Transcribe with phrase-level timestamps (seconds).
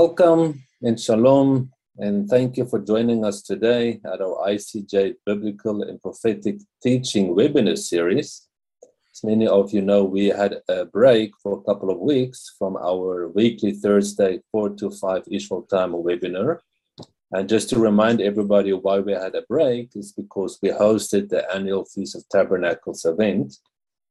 [0.00, 6.00] Welcome and shalom, and thank you for joining us today at our ICEJ Biblical and
[6.00, 8.46] Prophetic Teaching webinar series.
[9.12, 12.76] As many of you know, we had a break for a couple of weeks from
[12.76, 16.60] our weekly Thursday 4 to 5 Israel time webinar.
[17.32, 21.42] And just to remind everybody why we had a break is because we hosted the
[21.52, 23.56] annual Feast of Tabernacles event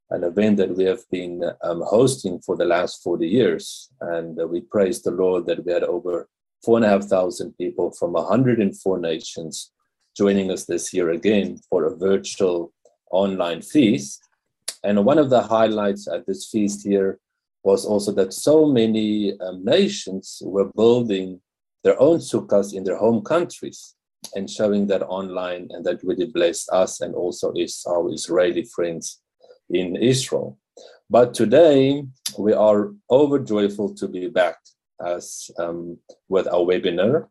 [0.10, 3.90] an event that we have been um, hosting for the last 40 years.
[4.02, 6.30] And uh, we praise the Lord that we had over
[6.64, 9.72] four and a half thousand people from 104 nations
[10.16, 12.74] joining us this year again for a virtual
[13.12, 14.22] online feast.
[14.84, 17.20] And one of the highlights at this feast here
[17.64, 21.42] was also that so many um, nations were building
[21.84, 23.96] their own sukkahs in their home countries
[24.36, 29.22] and showing that online, and that really blessed us and also is our Israeli friends
[29.70, 30.58] in Israel.
[31.10, 32.04] But today
[32.38, 34.58] we are overjoyful to be back
[35.06, 35.98] as um,
[36.30, 37.28] with our webinar.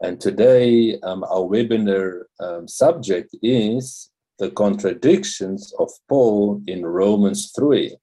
[0.00, 7.96] And today um, our webinar um, subject is the contradictions of Paul in Romans 3.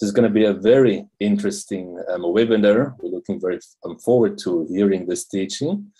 [0.00, 2.94] This is going to be a very interesting um, webinar.
[3.00, 5.92] We're looking very um, forward to hearing this teaching.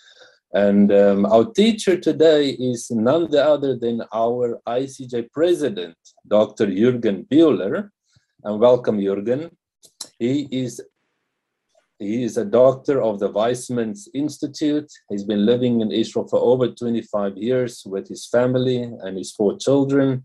[0.53, 5.95] And um, our teacher today is none other than our ICEJ president,
[6.27, 6.67] Dr.
[6.67, 7.89] Jürgen Bühler.
[8.43, 9.51] And welcome, Jürgen.
[10.19, 10.81] He is
[11.99, 14.91] he is a doctor of the Weizmann Institute.
[15.09, 19.55] He's been living in Israel for over 25 years with his family and his four
[19.57, 20.23] children.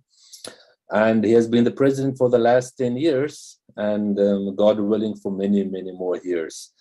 [0.90, 5.16] And he has been the president for the last 10 years, and um, God willing,
[5.16, 6.72] for many, many more years.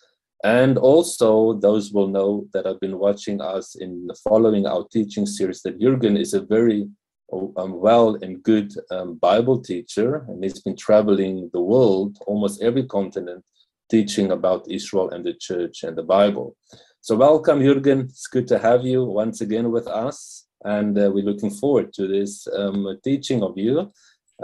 [0.43, 5.25] And also, those will know that have been watching us in the following our teaching
[5.25, 6.87] series that Jürgen is a very
[7.33, 12.83] um, well and good um, Bible teacher, and he's been traveling the world, almost every
[12.83, 13.43] continent,
[13.89, 16.55] teaching about Israel and the church and the Bible.
[17.01, 18.05] So, welcome, Jürgen.
[18.05, 22.07] It's good to have you once again with us, and uh, we're looking forward to
[22.07, 23.91] this um, teaching of you.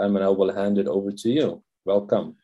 [0.00, 1.62] Um, and I will hand it over to you.
[1.84, 2.36] Welcome.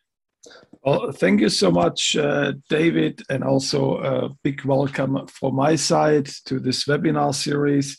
[0.84, 6.26] Well, thank you so much, uh, David, and also a big welcome from my side
[6.46, 7.98] to this webinar series.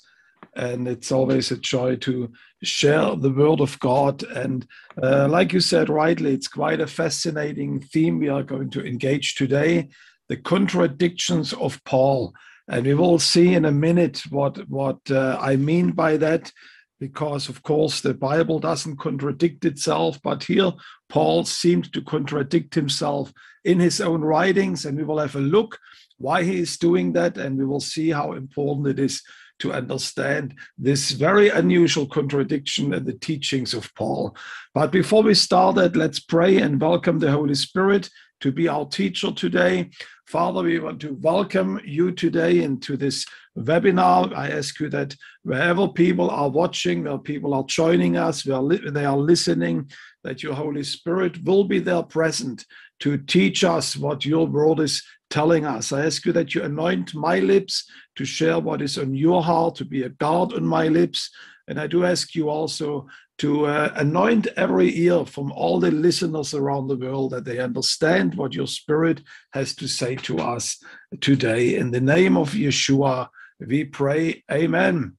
[0.55, 2.31] And it's always a joy to
[2.63, 4.23] share the word of God.
[4.23, 4.65] And
[5.01, 9.35] uh, like you said rightly, it's quite a fascinating theme we are going to engage
[9.35, 9.89] today
[10.29, 12.33] the contradictions of Paul.
[12.67, 16.51] And we will see in a minute what, what uh, I mean by that
[16.99, 20.71] because of course the bible doesn't contradict itself but here
[21.07, 23.33] paul seemed to contradict himself
[23.63, 25.77] in his own writings and we will have a look
[26.17, 29.23] why he is doing that and we will see how important it is
[29.59, 34.35] to understand this very unusual contradiction in the teachings of paul.
[34.73, 38.09] But before we start that let's pray and welcome the holy spirit
[38.41, 39.89] to be our teacher today
[40.29, 43.25] Father, we want to welcome you today into this
[43.57, 44.31] webinar.
[44.37, 49.05] I ask you that wherever people are watching, where people are joining us, where they
[49.05, 49.89] are listening,
[50.23, 52.63] that your Holy Spirit will be there present
[52.99, 55.01] to teach us what your word is
[55.31, 55.91] telling us.
[55.91, 59.73] I ask you that you anoint my lips to share what is on your heart,
[59.77, 61.31] to be a guard on my lips.
[61.67, 63.07] And I do ask you also
[63.39, 68.35] to uh, anoint every ear from all the listeners around the world that they understand
[68.35, 69.21] what your spirit
[69.51, 70.77] has to say to us
[71.21, 71.75] today.
[71.75, 74.43] In the name of Yeshua, we pray.
[74.51, 75.17] Amen.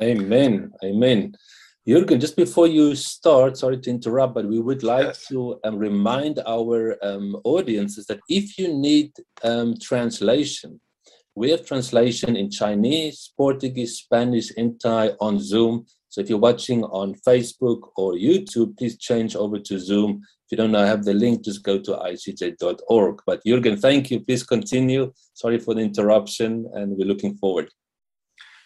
[0.00, 0.72] Amen.
[0.84, 1.34] Amen.
[1.86, 5.26] Jürgen, just before you start, sorry to interrupt, but we would like yes.
[5.28, 9.12] to um, remind our um, audiences that if you need
[9.44, 10.80] um, translation,
[11.36, 15.86] we have translation in Chinese, Portuguese, Spanish, and Thai on Zoom.
[16.16, 20.22] So if you're watching on Facebook or YouTube, please change over to Zoom.
[20.46, 23.20] If you don't know, have the link, just go to icej.org.
[23.26, 24.20] But Jürgen, thank you.
[24.20, 25.12] Please continue.
[25.34, 27.68] Sorry for the interruption, and we're looking forward.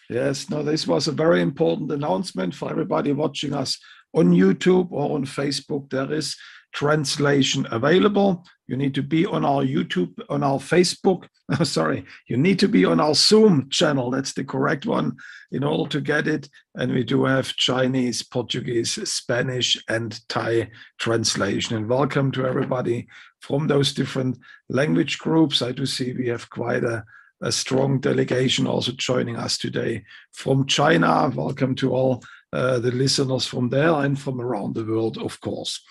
[0.09, 3.77] Yes, no, this was a very important announcement for everybody watching us
[4.13, 5.89] on YouTube or on Facebook.
[5.89, 6.37] There is
[6.73, 8.45] translation available.
[8.67, 11.27] You need to be on our YouTube, on our Facebook.
[11.63, 14.09] sorry, you need to be on our Zoom channel.
[14.09, 15.17] That's the correct one
[15.51, 16.49] in order to get it.
[16.75, 21.75] And we do have Chinese, Portuguese, Spanish, and Thai translation.
[21.75, 23.07] And welcome to everybody
[23.39, 24.37] from those different
[24.69, 25.61] language groups.
[25.61, 27.03] I do see we have quite a,
[27.41, 31.29] a strong delegation also joining us today from China.
[31.35, 32.23] Welcome to all
[32.53, 35.81] uh, the listeners from there and from around the world, of course.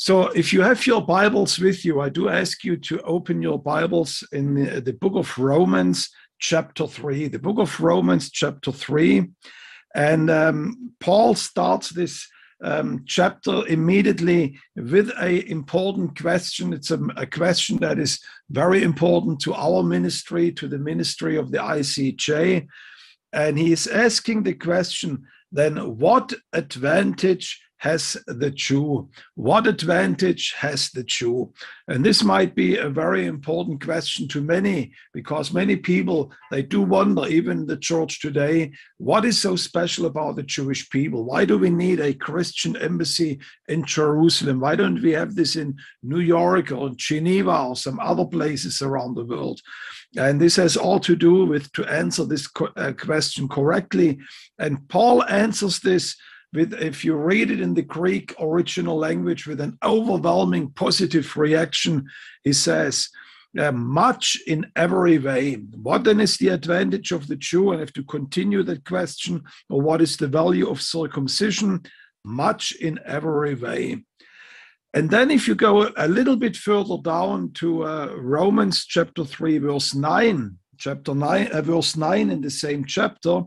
[0.00, 3.60] So, if you have your Bibles with you, I do ask you to open your
[3.60, 6.08] Bibles in the, the, book of Romans,
[6.38, 7.26] chapter 3.
[7.26, 9.26] The book of Romans, chapter 3.
[9.96, 12.28] And um, Paul starts this
[12.62, 16.72] um, chapter immediately with a important question.
[16.72, 18.20] It's a, a, question that is
[18.50, 22.68] very important to our ministry, to the ministry of the ICEJ.
[23.32, 29.08] And he is asking the question then, what advantage has the Jew?
[29.34, 31.52] What advantage has the Jew?
[31.86, 36.82] And this might be a very important question to many because many people they do
[36.82, 41.24] wonder, even the church today, what is so special about the Jewish people?
[41.24, 43.38] Why do we need a Christian embassy
[43.68, 44.60] in Jerusalem?
[44.60, 49.14] Why don't we have this in New York or Geneva or some other places around
[49.14, 49.60] the world?
[50.16, 54.18] And this has all to do with to answer this uh, question correctly.
[54.58, 56.16] And Paul answers this
[56.52, 62.08] with if you read it in the Greek original language with an overwhelming positive reaction,
[62.42, 63.08] he says,
[63.58, 65.54] uh, much in every way.
[65.54, 67.72] What then is the advantage of the Jew?
[67.72, 71.82] And if to continue that question, or what is the value of circumcision?
[72.24, 74.04] Much in every way.
[74.94, 79.58] And then, if you go a little bit further down to uh, Romans chapter 3,
[79.58, 83.42] verse 9, chapter 9, uh, verse 9 in the same chapter,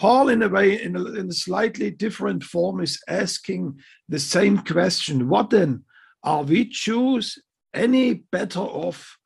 [0.00, 4.56] Paul, in a way, in a, in a slightly different form, is asking the same
[4.56, 5.84] question What then?
[6.24, 7.38] Are we Jews
[7.74, 9.18] any better off?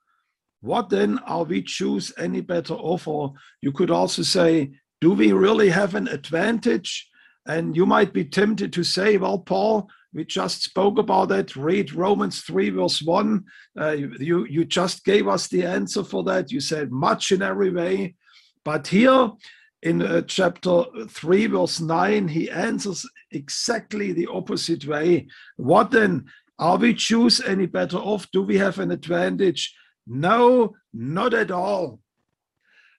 [0.62, 3.06] What then are we Jews any better off?
[3.06, 7.08] Or you could also say, Do we really have an advantage?
[7.46, 11.54] And you might be tempted to say, Well, Paul, we just spoke about that.
[11.54, 13.44] Read Romans 3, verse 1.
[13.80, 16.50] Uh, you, you just gave us the answer for that.
[16.50, 18.16] You said much in every way.
[18.64, 19.30] But here,
[19.84, 25.28] in uh, chapter 3, verse 9, he answers exactly the opposite way.
[25.56, 26.24] What then?
[26.58, 28.30] Are we Jews any better off?
[28.30, 29.74] Do we have an advantage?
[30.06, 32.00] No, not at all.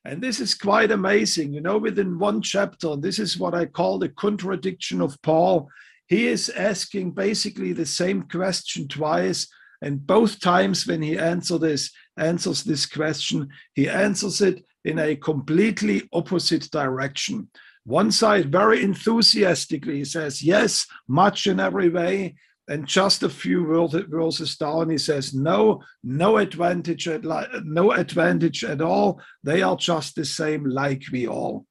[0.04, 1.54] And this is quite amazing.
[1.54, 5.70] You know, within one chapter, this is what I call the contradiction of Paul.
[6.06, 9.48] He is asking basically the same question twice.
[9.82, 15.16] And both times when he answer this, answers this question, he answers it in a
[15.16, 17.50] completely opposite direction.
[17.84, 22.36] One side very enthusiastically says, yes, much in every way.
[22.68, 23.68] And just a few
[24.10, 27.24] verses down, he says, no, no advantage, at,
[27.64, 29.22] no advantage at all.
[29.44, 31.68] They are just the same like we all.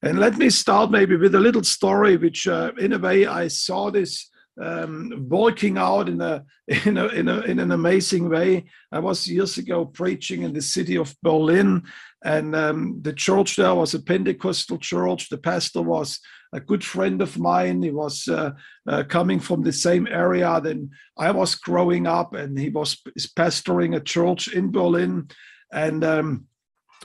[0.00, 3.48] And let me start maybe with a little story, which uh, in a way I
[3.48, 6.44] saw this um, working out in a,
[6.84, 8.64] in a in a in an amazing way.
[8.92, 11.84] I was years ago preaching in the city of Berlin,
[12.24, 15.28] and um, the church there was a Pentecostal church.
[15.28, 16.20] The pastor was
[16.52, 17.82] a good friend of mine.
[17.82, 18.52] He was uh,
[18.88, 22.96] uh, coming from the same area than I was growing up, and he was
[23.36, 25.28] pastoring a church in Berlin.
[25.72, 26.46] And um,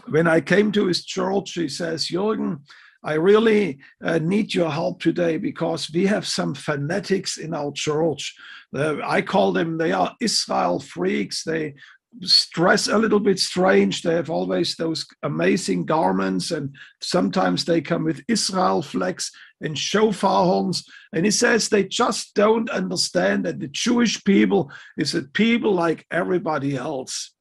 [0.07, 2.61] when I came to his church, he says, Jürgen,
[3.03, 8.35] I really uh, need your help today because we have some fanatics in our church.
[8.75, 11.43] Uh, I call them, they are Israel freaks.
[11.43, 11.75] They
[12.51, 14.01] dress a little bit strange.
[14.01, 19.31] They have always those amazing garments, and sometimes they come with Israel flags
[19.61, 20.83] and shofar horns.
[21.13, 26.05] And he says they just don't understand that the Jewish people is a people like
[26.11, 27.33] everybody else.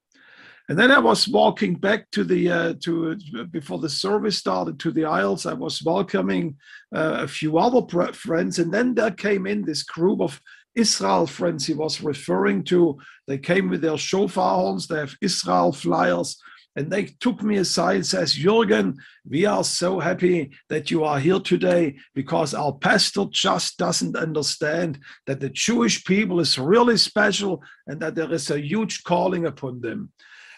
[0.73, 3.15] And then I was walking back to the uh, to
[3.51, 5.45] before the service started to the aisles.
[5.45, 6.57] I was welcoming
[6.97, 7.83] uh, a few other
[8.15, 10.41] friends, and then there came in this group of
[10.75, 12.99] Israel friends he was referring to.
[13.29, 14.87] They came with their shofar horns.
[14.87, 16.41] They have Israel flyers.
[16.75, 18.97] And they took me aside and says, Jürgen,
[19.29, 25.01] we are so happy that you are here today because our pastor just doesn't understand
[25.27, 29.83] that the Jewish people is really special and that there is a huge calling upon
[29.83, 30.13] them.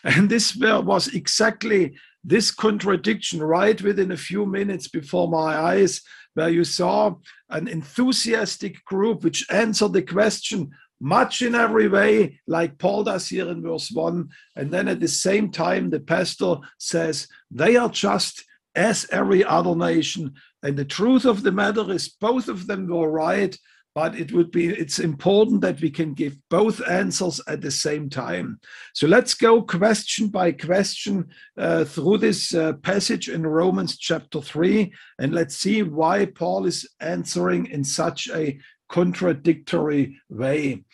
[0.05, 6.03] And this was exactly this contradiction right within a few minutes before my eyes,
[6.35, 7.15] where you saw
[7.51, 10.71] an enthusiastic group which answered the question
[11.01, 14.29] much in every way, like Paul does here in verse 1.
[14.57, 18.45] And then at the same time, the pastor says, they are just
[18.75, 20.33] as every other nation.
[20.63, 23.57] And the truth of the matter is, both of them were right
[23.95, 28.09] but it would be it's important that we can give both answers at the same
[28.09, 28.59] time
[28.93, 31.27] so let's go question by question
[31.59, 36.89] uh, through this uh, passage in romans chapter 3 and let's see why paul is
[37.01, 38.59] answering in such a
[38.89, 40.85] contradictory way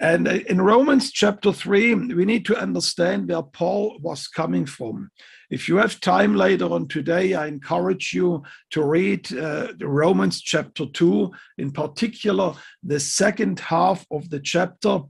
[0.00, 5.10] and uh, in Romans chapter 3, we need to understand where Paul was coming from.
[5.54, 10.84] If you have time later on today, I encourage you to read uh, Romans chapter
[10.84, 15.02] 2, in particular, the second half of the chapter.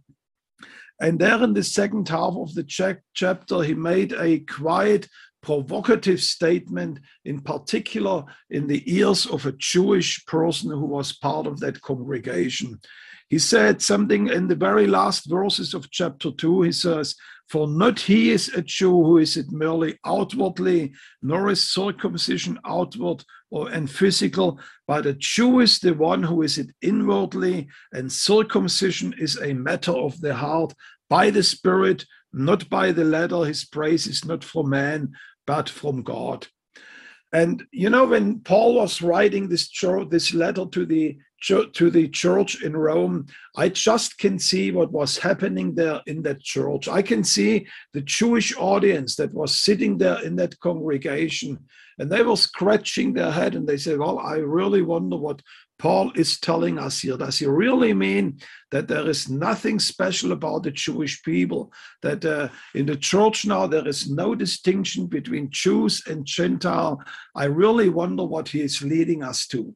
[1.01, 5.09] And there in the second half of the chapter, he made a quite
[5.41, 11.59] provocative statement, in particular in the ears of a Jewish person who was part of
[11.61, 12.79] that congregation.
[13.31, 16.63] He said something in the very last verses of chapter 2.
[16.63, 17.17] He says,
[17.49, 23.25] For not he is a Jew who is it merely outwardly, nor is circumcision outward
[23.51, 29.15] or and physical, but a Jew is the one who is it inwardly, and circumcision
[29.19, 30.75] is a matter of the heart
[31.09, 33.45] by the Spirit, not by the letter.
[33.45, 35.13] His praise is not from man,
[35.47, 36.49] but from God.
[37.33, 39.69] And you know, when Paul was writing this
[40.11, 41.17] this letter to the
[41.47, 46.41] to the church in Rome, I just can see what was happening there in that
[46.41, 46.89] church.
[46.89, 51.59] I can see the Jewish audience that was sitting there in that congregation,
[51.99, 55.43] and they were scratching their head and they said, Well, I really wonder what
[55.79, 57.17] Paul is telling us here.
[57.17, 58.39] Does he really mean
[58.71, 61.73] that there is nothing special about the Jewish people?
[62.03, 67.03] That uh, in the church now there is no distinction between Jews and Gentile?
[67.35, 69.75] I really wonder what he is leading us to.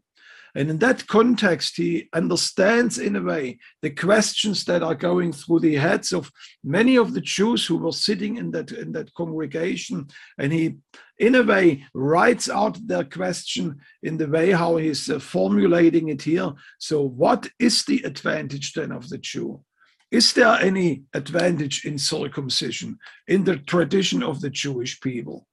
[0.59, 5.61] And in that context, he understands in a way the questions that are going through
[5.61, 6.33] the heads of
[6.65, 10.09] many of the Jews who were sitting in that, in that congregation.
[10.37, 10.79] And he,
[11.17, 16.23] in a way, writes out their question in the way how he's uh, formulating it
[16.23, 16.53] here.
[16.81, 19.63] So, what is the advantage then of the Jew?
[20.11, 22.99] Is there any advantage in circumcision
[23.29, 25.47] in the tradition of the Jewish people?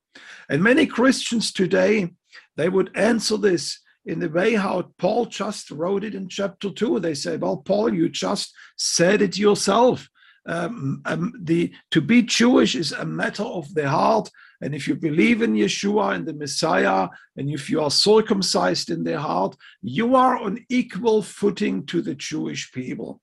[0.50, 2.10] And many Christians today,
[2.58, 7.00] they would answer this in the way how Paul just wrote it in chapter two.
[7.00, 10.08] They say, "Well, Paul, you just said it yourself.
[10.48, 14.30] Um, um, the to be Jewish is a matter of the heart,
[14.62, 19.04] and if you believe in Yeshua and the Messiah, and if you are circumcised in
[19.04, 23.22] the heart, you are on equal footing to the Jewish people."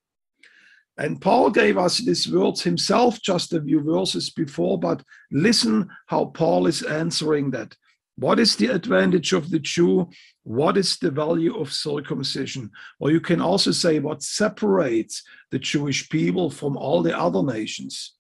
[0.99, 6.27] And Paul gave us these words himself just a few verses before, but listen how
[6.27, 7.75] Paul is answering that.
[8.17, 10.11] What is the advantage of the Jew?
[10.43, 12.71] What is the value of circumcision?
[13.01, 18.15] Or you can also say what separates the Jewish people from all the other nations.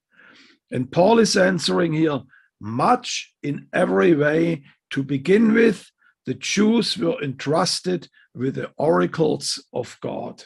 [0.70, 2.20] And Paul is answering here
[2.60, 4.64] much in every way.
[4.90, 5.90] To begin with,
[6.26, 10.44] the Jews were entrusted with the oracles of God.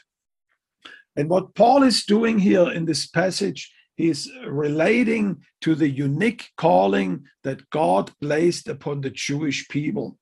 [1.17, 7.25] And what Paul is doing here in this passage he's relating to the unique calling
[7.45, 10.19] that God placed upon the Jewish people.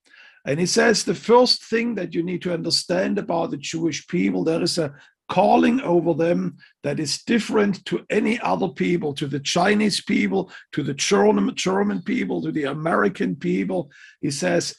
[0.46, 4.44] And he says the first thing that you need to understand about the Jewish people,
[4.44, 4.94] there is a
[5.28, 10.82] calling over them that is different to any other people, to the Chinese people, to
[10.82, 13.90] the German, German people, to the American people.
[14.20, 14.74] He says,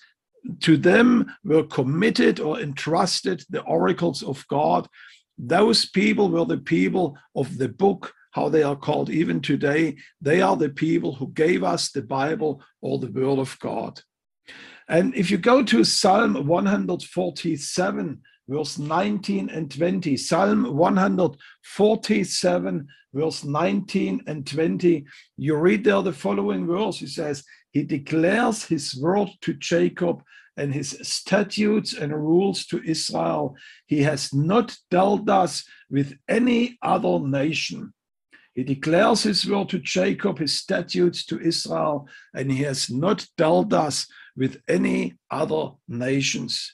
[0.62, 4.88] to them were committed or entrusted the oracles of God.
[5.38, 9.96] Those people were the people of the book how they are called even today.
[10.20, 14.02] They are the people who gave us the Bible or the Word of God.
[14.90, 24.22] And if you go to Psalm 147, verse 19 and 20, Psalm 147, verse 19
[24.28, 25.06] and 20,
[25.38, 26.98] you read there the following verse.
[26.98, 30.22] He says, He declares His word to Jacob
[30.58, 33.58] and his statutes and rules to Israel.
[33.88, 37.94] He has not dealt us with any other nation.
[38.56, 43.74] He declares his word to Jacob, his statutes to Israel, and he has not dealt
[43.74, 44.08] us
[44.38, 46.74] with any other nations.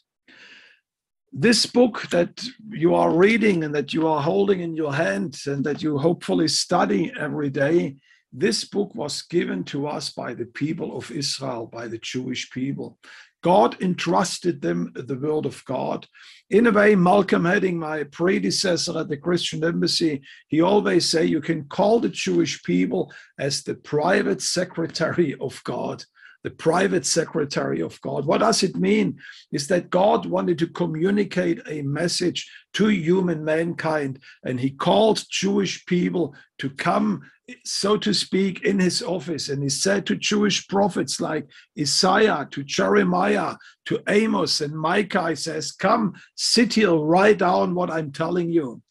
[1.34, 5.64] This book that you are reading and that you are holding in your hand and
[5.64, 7.96] that you hopefully study every day,
[8.32, 13.00] this book was given to us by the people of Israel, by the Jewish people.
[13.42, 16.08] God entrusted them the word of God.
[16.50, 21.42] In a way, Malcolm Hedding, my predecessor at the Christian Embassy, he always say you
[21.42, 26.04] can call the Jewish people as the private secretary of God
[26.44, 28.26] the private secretary of God.
[28.26, 29.20] What does it mean?
[29.52, 35.86] Is that God wanted to communicate a message to human mankind, and he called Jewish
[35.86, 37.30] people to come
[37.66, 39.50] so to speak, in his office.
[39.50, 41.48] And he said to Jewish prophets like
[41.80, 43.56] Isaiah, to Jeremiah,
[43.86, 48.82] to Amos and Micah, he says, Come, sit here, write down what I'm telling you.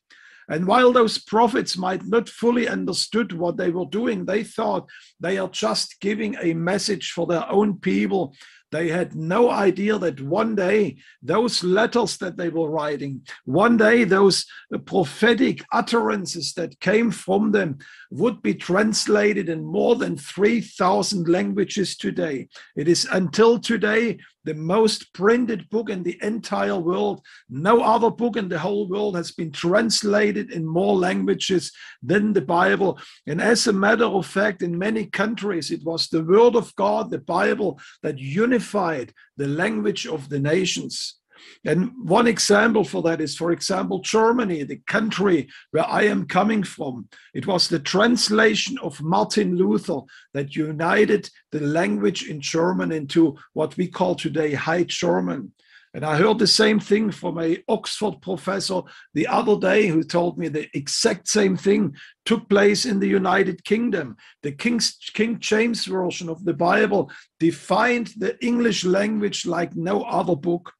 [0.50, 4.88] And while those prophets might not fully understood what they were doing, they thought
[5.20, 8.34] they are just giving a message for their own people
[8.70, 14.04] they had no idea that one day those letters that they were writing, one day
[14.04, 17.78] those uh, prophetic utterances that came from them
[18.10, 22.48] would be translated in more than 3,000 languages today.
[22.76, 27.20] It is until today the most printed book in the entire world.
[27.48, 32.40] No other book in the whole world has been translated in more languages than the
[32.40, 32.98] Bible.
[33.26, 37.10] And as a matter of fact, in many countries, it was the Word of God,
[37.10, 41.19] the Bible, that unified the language of the nations.
[41.64, 46.62] And one example for that is, for example, Germany, the country where I am coming
[46.62, 47.08] from.
[47.34, 50.00] It was the translation of Martin Luther
[50.34, 55.52] that united the language in German into what we call today High German.
[55.92, 58.82] And I heard the same thing from a Oxford professor
[59.12, 63.64] the other day who told me the exact same thing took place in the United
[63.64, 64.16] Kingdom.
[64.44, 70.36] The King's, King James Version of the Bible defined the English language like no other
[70.36, 70.72] book.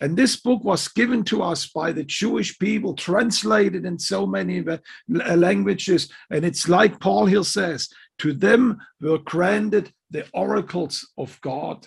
[0.00, 4.64] And this book was given to us by the Jewish people, translated in so many
[5.08, 6.10] languages.
[6.30, 7.88] And it's like Paul here says,
[8.18, 11.86] to them were granted the oracles of God.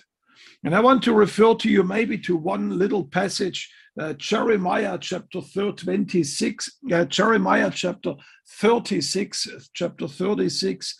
[0.64, 5.40] And I want to refer to you maybe to one little passage, uh, Jeremiah chapter
[5.40, 8.14] 26, uh, Jeremiah chapter
[8.48, 10.96] 36, chapter 36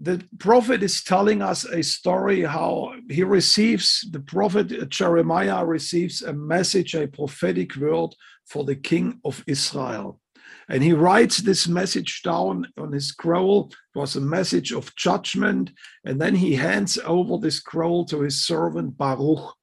[0.00, 6.32] the prophet is telling us a story how he receives the prophet jeremiah receives a
[6.32, 8.10] message a prophetic word
[8.46, 10.20] for the king of israel.
[10.68, 13.70] And he writes this message down on his scroll.
[13.94, 15.70] It was a message of judgment.
[16.04, 19.54] And then he hands over this scroll to his servant baruch.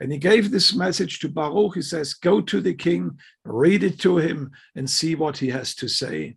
[0.00, 1.74] And he gave this message to baruch.
[1.74, 5.74] He says go to the king read it to him and see what he has
[5.76, 6.36] to say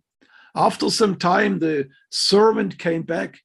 [0.54, 3.40] after some time, the servant came back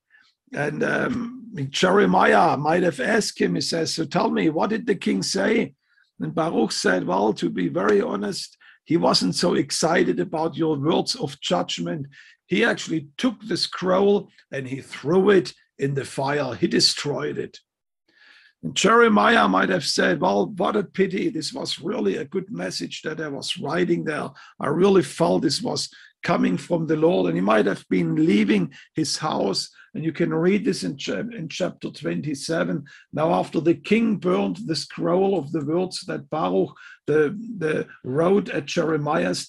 [0.54, 4.96] and um, Jeremiah might have asked him, he says, So tell me, what did the
[4.96, 5.74] king say?
[6.20, 11.16] And Baruch said, Well, to be very honest, he wasn't so excited about your words
[11.16, 12.08] of judgment.
[12.48, 17.60] He actually took the scroll and he threw it in the fire, he destroyed it.
[18.64, 21.30] And Jeremiah might have said, Well, what a pity.
[21.30, 24.30] This was really a good message that I was writing there.
[24.60, 25.90] I really felt this was
[26.24, 27.28] coming from the Lord.
[27.28, 29.70] And he might have been leaving his house.
[29.94, 30.98] And you can read this in,
[31.34, 32.84] in chapter 27.
[33.14, 36.76] Now, after the king burned the scroll of the words that Baruch
[37.08, 39.48] the, the wrote at Jeremiah's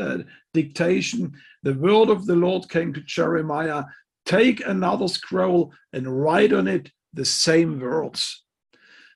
[0.00, 0.18] uh,
[0.54, 1.32] dictation,
[1.62, 3.84] the word of the Lord came to Jeremiah
[4.24, 8.44] take another scroll and write on it the same words.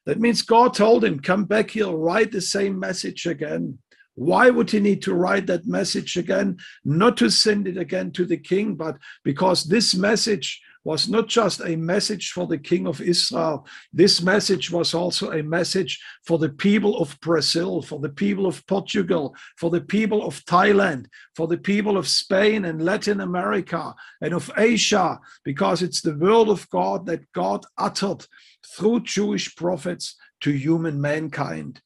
[0.04, 3.78] That means God told him, Come back here, write the same message again.
[4.16, 6.56] Why would he need to write that message again?
[6.84, 11.60] Not to send it again to the king, but because this message was not just
[11.60, 13.66] a message for the king of Israel.
[13.92, 18.64] This message was also a message for the people of Brazil, for the people of
[18.68, 24.32] Portugal, for the people of Thailand, for the people of Spain and Latin America and
[24.32, 28.24] of Asia, because it's the word of God that God uttered
[28.64, 31.82] through Jewish prophets to human mankind.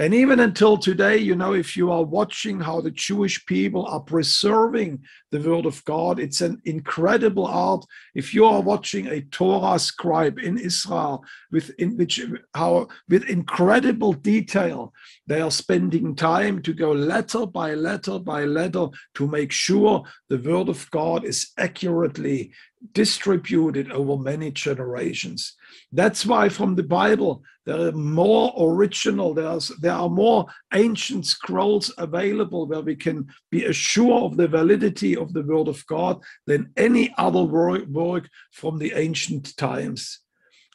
[0.00, 4.00] And even until today, you know, if you are watching how the Jewish people are
[4.00, 7.84] preserving the word of God, it's an incredible art.
[8.14, 12.18] If you are watching a Torah scribe in Israel with in which
[12.54, 14.94] how with incredible detail,
[15.26, 18.86] they are spending time to go letter by letter by letter
[19.16, 22.52] to make sure the word of God is accurately
[22.92, 25.54] distributed over many generations.
[25.92, 31.92] That's why from the Bible, there are more original, there's, there are more ancient scrolls
[31.98, 36.72] available where we can be assured of the validity of the Word of God than
[36.76, 40.20] any other work, work from the ancient times.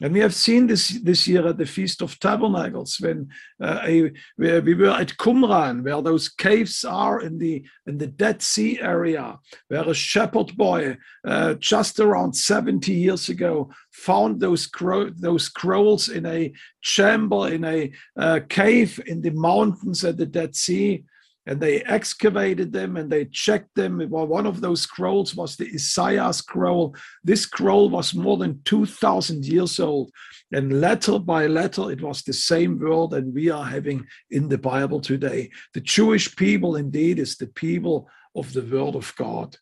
[0.02, 3.30] And we have seen this this year at the Feast of Tabernacles when
[3.62, 8.42] uh, a, we were at Qumran, where those caves are in the in the Dead
[8.42, 15.12] Sea area, where a shepherd boy uh, just around 70 years ago found those cro-
[15.12, 20.58] those scrolls in a chamber in a uh, cave in the mountains at the Dead
[20.58, 21.06] Sea
[21.48, 24.02] and they excavated them and they checked them.
[24.10, 26.96] Well, one of those scrolls was the Isaiah scroll.
[27.24, 30.12] This scroll was more than 2,000 years old.
[30.52, 34.58] And letter by letter, it was the same word that we are having in the
[34.58, 35.52] Bible today.
[35.74, 39.56] The Jewish people, indeed, is the people of the Word of God.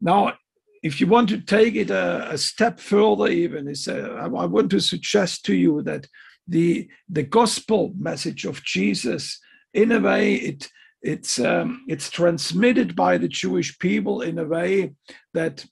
[0.00, 0.34] Now,
[0.82, 4.80] if you want to take it a, a step further, even, uh, I want to
[4.80, 6.06] suggest to you that
[6.46, 9.40] the, the gospel message of Jesus
[9.76, 10.68] in a way it
[11.02, 14.94] it's um, it's transmitted by the Jewish people in a way
[15.34, 15.64] that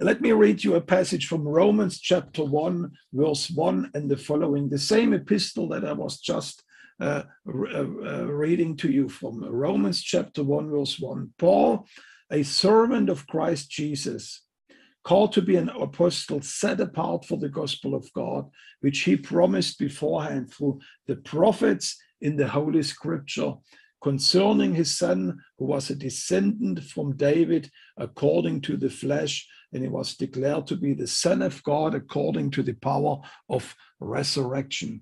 [0.00, 4.68] let me read you a passage from Romans chapter 1 verse 1 and the following
[4.68, 6.62] the same epistle that I was just
[6.98, 11.86] uh, uh, uh, reading to you from Romans chapter 1 verse 1 Paul
[12.32, 14.42] a servant of Christ Jesus
[15.04, 19.78] called to be an apostle, set apart for the gospel of God, which he promised
[19.78, 23.54] beforehand through the prophets in the Holy Scripture
[24.02, 29.88] concerning his son, who was a descendant from David according to the flesh, and he
[29.88, 35.00] was declared to be the Son of God according to the power of resurrection.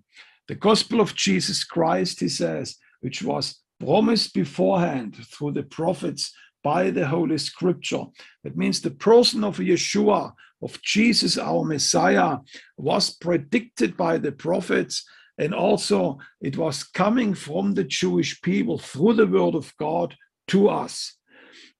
[0.48, 6.90] The gospel of Jesus Christ, he says, which was promised beforehand through the prophets by
[6.90, 8.05] the Holy Scripture.
[8.42, 12.38] That means the person of Yeshua, of Jesus, our Messiah,
[12.79, 15.05] was predicted by the prophets.
[15.38, 20.14] And also, it was coming from the Jewish people through the word of God
[20.49, 21.16] to us.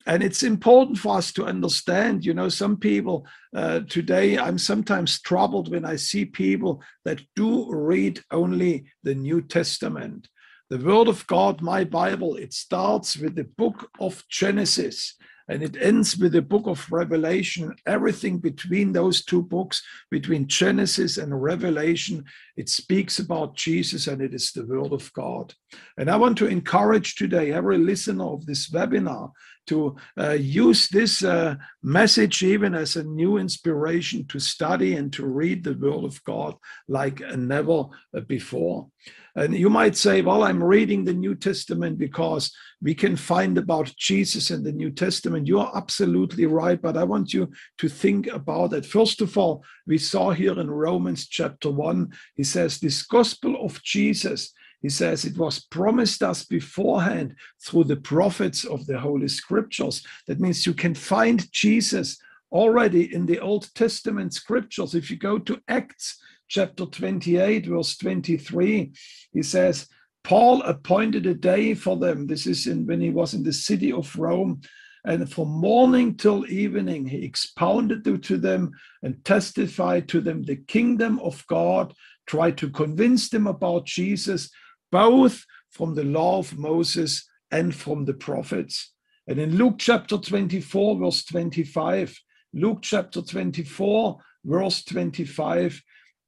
[0.07, 5.21] And it's important for us to understand, you know, some people uh, today, I'm sometimes
[5.21, 10.29] troubled when I see people that do read only the New Testament
[10.71, 15.14] the Word of God, my Bible, it starts with the book of Genesis
[15.49, 17.75] and it ends with the book of Revelation.
[17.87, 22.25] Everything between those two books, between Genesis and Revelation,
[22.57, 25.53] it speaks about Jesus and it is the Word of God.
[25.99, 29.31] And I want to encourage today every listener of this webinar
[29.66, 35.27] to uh, use this uh, message even as a new inspiration to study and to
[35.27, 36.55] read the Word of God
[36.88, 37.85] like never
[38.27, 38.88] before.
[39.37, 43.92] And you might say, well, I'm reading the New Testament because we can find about
[43.96, 45.48] Jesus in the New Testament.
[45.48, 48.87] You are absolutely right, but I want you to think about it.
[48.87, 53.83] First of all, we saw here in Romans chapter 1, he says, This gospel of
[53.83, 54.53] Jesus,
[54.85, 60.05] he says, it was promised us beforehand through the prophets of the Holy Scriptures.
[60.27, 62.18] That means you can find Jesus
[62.53, 64.94] already in the Old Testament scriptures.
[64.94, 68.92] If you go to Acts chapter 28, verse 23,
[69.33, 69.88] he says,
[70.23, 72.27] Paul appointed a day for them.
[72.27, 74.61] This is in, when he was in the city of Rome.
[75.07, 81.20] And from morning till evening, he expounded to them and testified to them the kingdom
[81.20, 81.94] of God,
[82.27, 84.51] tried to convince them about Jesus,
[84.95, 88.93] both from the law of Moses and from the prophets.
[89.27, 92.17] And in Luke chapter 24, verse 25,
[92.53, 95.83] Luke chapter 24, verse 25,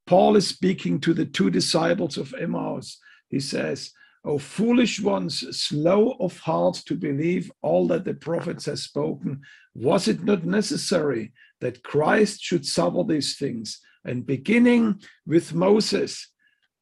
[0.08, 2.98] Paul is speaking to the two disciples of Emmaus.
[3.28, 3.92] He says,
[4.24, 9.42] O foolish ones, slow of heart to believe all that the prophets have spoken,
[9.76, 13.78] was it not necessary that Christ should suffer these things?
[14.04, 16.32] And beginning with Moses,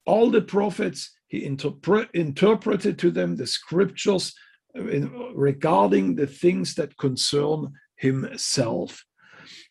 [0.06, 4.34] all the prophets, he interpre- interpreted to them the scriptures
[4.78, 9.04] uh, in, regarding the things that concern himself.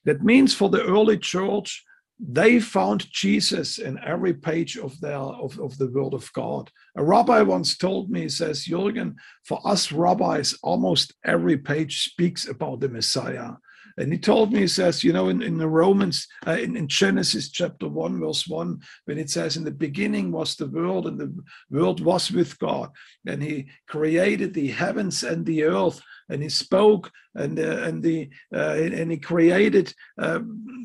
[0.05, 1.83] That means for the early church,
[2.19, 6.69] they found Jesus in every page of their of, of the Word of God.
[6.95, 12.47] A rabbi once told me, he says, Jürgen, for us rabbis, almost every page speaks
[12.47, 13.51] about the Messiah.
[13.97, 16.87] And he told me, he says, you know, in, in the Romans, uh, in, in
[16.87, 21.19] Genesis chapter 1, verse 1, when it says, In the beginning was the world, and
[21.19, 21.33] the
[21.69, 22.89] world was with God,
[23.27, 28.29] and he created the heavens and the earth and he spoke and uh, and the
[28.53, 30.39] uh, and he created uh,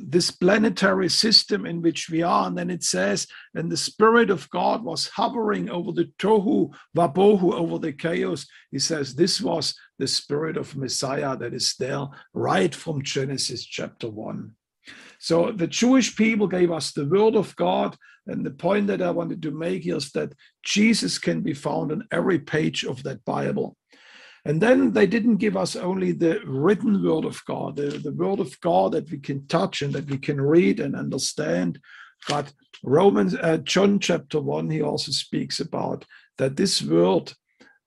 [0.04, 2.46] this planetary system in which we are.
[2.46, 7.52] And then it says and the spirit of god was hovering over the tohu vabohu
[7.52, 8.46] over the chaos.
[8.70, 14.08] He says this was the spirit of messiah that is there right from genesis chapter
[14.08, 14.52] 1
[15.18, 17.96] so the Jewish people gave us the word of God.
[18.26, 22.06] And the point that I wanted to make is that Jesus can be found on
[22.12, 23.76] every page of that Bible.
[24.44, 28.40] And then they didn't give us only the written word of God, the, the word
[28.40, 31.80] of God that we can touch and that we can read and understand.
[32.28, 32.52] But
[32.84, 36.04] Romans, uh, John chapter 1, he also speaks about
[36.36, 37.32] that this word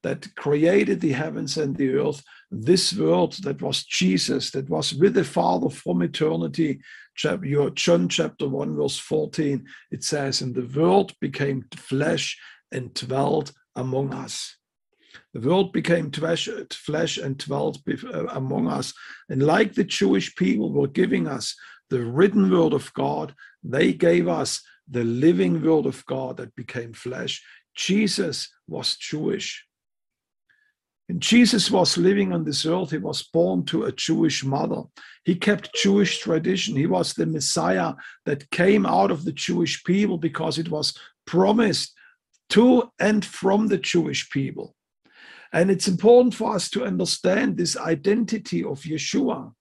[0.03, 5.13] that created the heavens and the earth, this word that was Jesus, that was with
[5.13, 6.81] the Father from eternity.
[7.15, 12.37] John chapter 1, verse 14, it says, And the word became flesh
[12.71, 14.55] and dwelt among us.
[15.33, 18.93] The world became flesh and dwelt uh, among us.
[19.29, 21.55] And like the Jewish people were giving us
[21.89, 26.93] the written word of God, they gave us the living word of God that became
[26.93, 27.43] flesh.
[27.75, 29.65] Jesus was Jewish.
[31.19, 32.91] Jesus was living on this earth.
[32.91, 34.83] He was born to a Jewish mother.
[35.23, 36.75] He kept Jewish tradition.
[36.75, 37.93] He was the Messiah
[38.25, 41.93] that came out of the Jewish people because it was promised
[42.49, 44.75] to and from the Jewish people.
[45.53, 49.53] And it's important for us to understand this identity of Yeshua.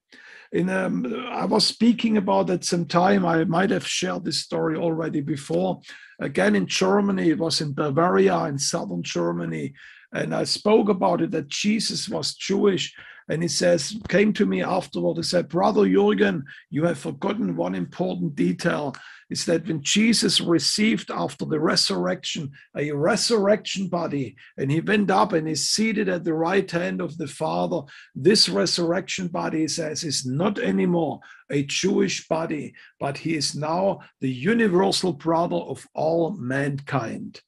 [0.52, 3.24] In, um, I was speaking about that some time.
[3.24, 5.80] I might have shared this story already before.
[6.20, 9.74] Again, in Germany, it was in Bavaria, in southern Germany.
[10.12, 12.94] And I spoke about it that Jesus was Jewish.
[13.28, 15.16] And he says, came to me afterward.
[15.16, 18.92] He said, Brother Jürgen, you have forgotten one important detail.
[19.30, 25.32] Is that when Jesus received after the resurrection a resurrection body, and he went up
[25.32, 27.82] and is seated at the right hand of the Father,
[28.16, 31.20] this resurrection body, says, is not anymore
[31.52, 37.40] a Jewish body, but he is now the universal brother of all mankind.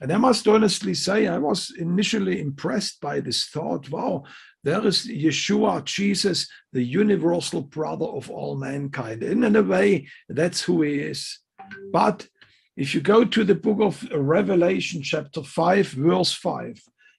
[0.00, 3.88] And I must honestly say, I was initially impressed by this thought.
[3.90, 4.24] Wow,
[4.62, 9.22] there is Yeshua, Jesus, the universal brother of all mankind.
[9.22, 11.38] And in a way, that's who he is.
[11.92, 12.28] But
[12.76, 16.78] if you go to the book of Revelation, chapter 5, verse 5,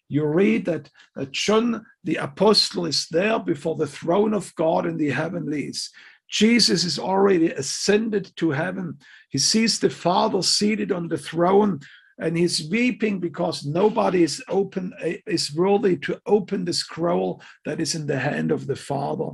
[0.10, 4.98] you read that, that John the apostle is there before the throne of God in
[4.98, 5.90] the heavenlies.
[6.30, 8.98] Jesus is already ascended to heaven.
[9.30, 11.80] He sees the Father seated on the throne
[12.20, 14.94] and he's weeping because nobody is open
[15.26, 19.32] is worthy to open the scroll that is in the hand of the father.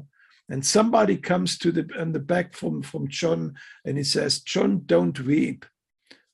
[0.50, 3.54] And somebody comes to the in the back from from john
[3.86, 5.66] and he says john don't weep.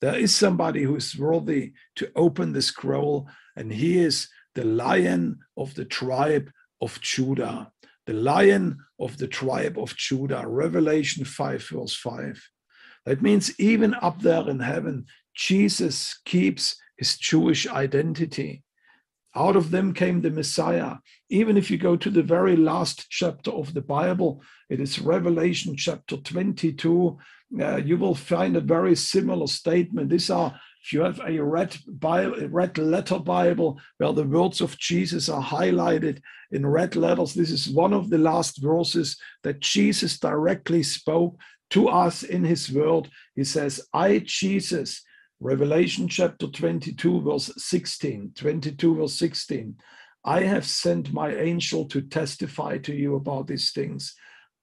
[0.00, 5.38] There is somebody who is worthy to open the scroll and he is the lion
[5.56, 7.70] of the tribe of judah.
[8.06, 10.44] The lion of the tribe of judah.
[10.46, 12.42] Revelation 5 verse 5
[13.06, 18.62] that means even up there in heaven Jesus keeps his Jewish identity.
[19.34, 20.96] Out of them came the Messiah.
[21.28, 25.76] Even if you go to the very last chapter of the Bible, it is Revelation
[25.76, 27.16] chapter 22,
[27.60, 30.10] uh, you will find a very similar statement.
[30.10, 34.60] These are, if you have a red, Bible, a red letter Bible where the words
[34.60, 39.60] of Jesus are highlighted in red letters, this is one of the last verses that
[39.60, 41.36] Jesus directly spoke
[41.70, 43.08] to us in his word.
[43.36, 45.02] He says, I, Jesus,
[45.42, 48.32] Revelation chapter 22, verse 16.
[48.34, 49.74] 22, verse 16.
[50.22, 54.14] I have sent my angel to testify to you about these things.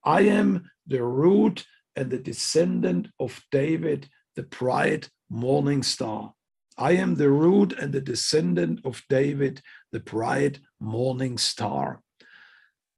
[0.05, 6.33] I am the root and the descendant of David, the bright morning star.
[6.77, 12.03] I am the root and the descendant of David, the bright morning star.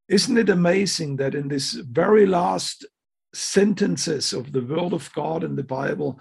[0.10, 2.86] Isn't it amazing that in this very last
[3.34, 6.20] sentences of the word of God in the Bible,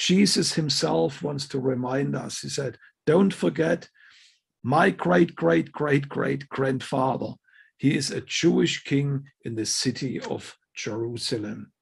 [0.00, 2.40] Jesus himself wants to remind us.
[2.40, 3.90] He said, Don't forget
[4.62, 7.34] my great, great, great, great grandfather.
[7.76, 11.72] He is a Jewish king in the city of Jerusalem.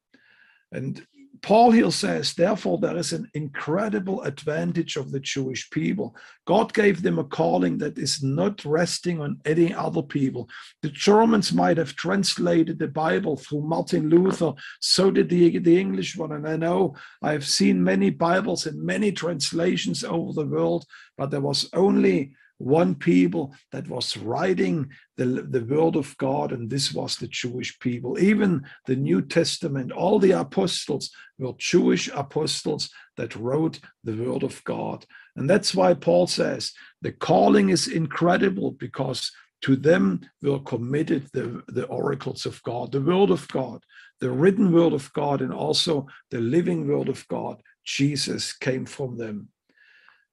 [0.72, 1.06] And
[1.42, 6.16] Paul here says, therefore, there is an incredible advantage of the Jewish people.
[6.46, 10.48] God gave them a calling that is not resting on any other people.
[10.82, 16.16] The Germans might have translated the Bible through Martin Luther, so did the, the English
[16.16, 16.32] one.
[16.32, 21.40] And I know I've seen many Bibles and many translations over the world, but there
[21.40, 27.16] was only one people that was writing the, the word of God, and this was
[27.16, 28.18] the Jewish people.
[28.18, 34.62] Even the New Testament, all the apostles were Jewish apostles that wrote the word of
[34.64, 35.06] God.
[35.36, 39.30] And that's why Paul says the calling is incredible because
[39.62, 43.82] to them were committed the, the oracles of God, the word of God,
[44.20, 47.60] the written word of God, and also the living word of God.
[47.84, 49.48] Jesus came from them.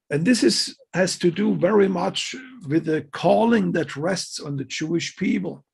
[0.10, 2.36] And this is, has to do very much
[2.68, 5.66] with the calling that rests on the Jewish people.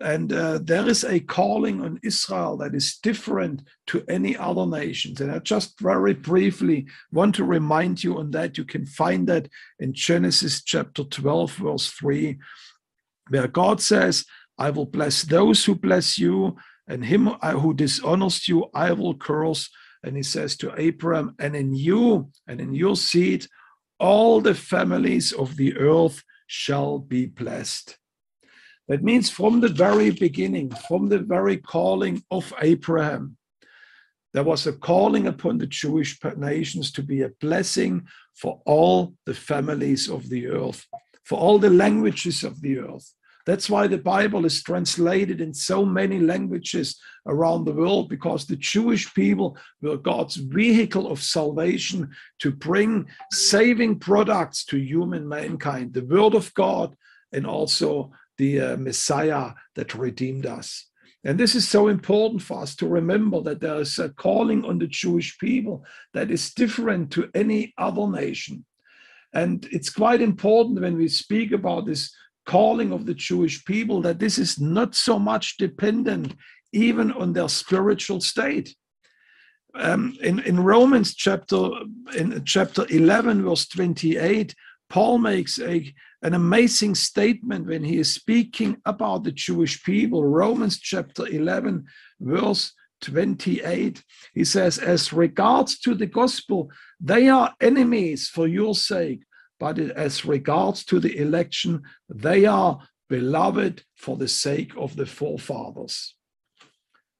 [0.00, 5.20] And uh, there is a calling on Israel that is different to any other nations.
[5.20, 8.58] And I just very briefly want to remind you on that.
[8.58, 9.48] You can find that
[9.78, 12.36] in Genesis chapter 12, verse 3,
[13.28, 14.24] where God says,
[14.58, 16.56] I will bless those who bless you,
[16.88, 19.70] and him who dishonors you, I will curse.
[20.04, 23.46] And he says to Abraham, and in you and in your seed,
[23.98, 27.96] all the families of the earth shall be blessed.
[28.88, 33.36] That means from the very beginning, from the very calling of Abraham,
[34.34, 39.34] there was a calling upon the Jewish nations to be a blessing for all the
[39.34, 40.86] families of the earth,
[41.24, 43.14] for all the languages of the earth.
[43.44, 48.56] That's why the Bible is translated in so many languages around the world, because the
[48.56, 56.04] Jewish people were God's vehicle of salvation to bring saving products to human mankind, the
[56.04, 56.96] Word of God,
[57.32, 60.86] and also the uh, Messiah that redeemed us.
[61.24, 64.78] And this is so important for us to remember that there is a calling on
[64.78, 68.64] the Jewish people that is different to any other nation.
[69.32, 72.12] And it's quite important when we speak about this
[72.46, 76.34] calling of the Jewish people that this is not so much dependent
[76.72, 78.74] even on their spiritual state.
[79.74, 81.70] Um, in, in Romans chapter
[82.16, 84.54] in chapter 11, verse 28,
[84.90, 90.24] Paul makes a, an amazing statement when he is speaking about the Jewish people.
[90.24, 91.86] Romans chapter 11,
[92.20, 94.02] verse 28.
[94.34, 99.22] He says, As regards to the gospel, they are enemies for your sake,
[99.62, 106.16] but as regards to the election, they are beloved for the sake of the forefathers.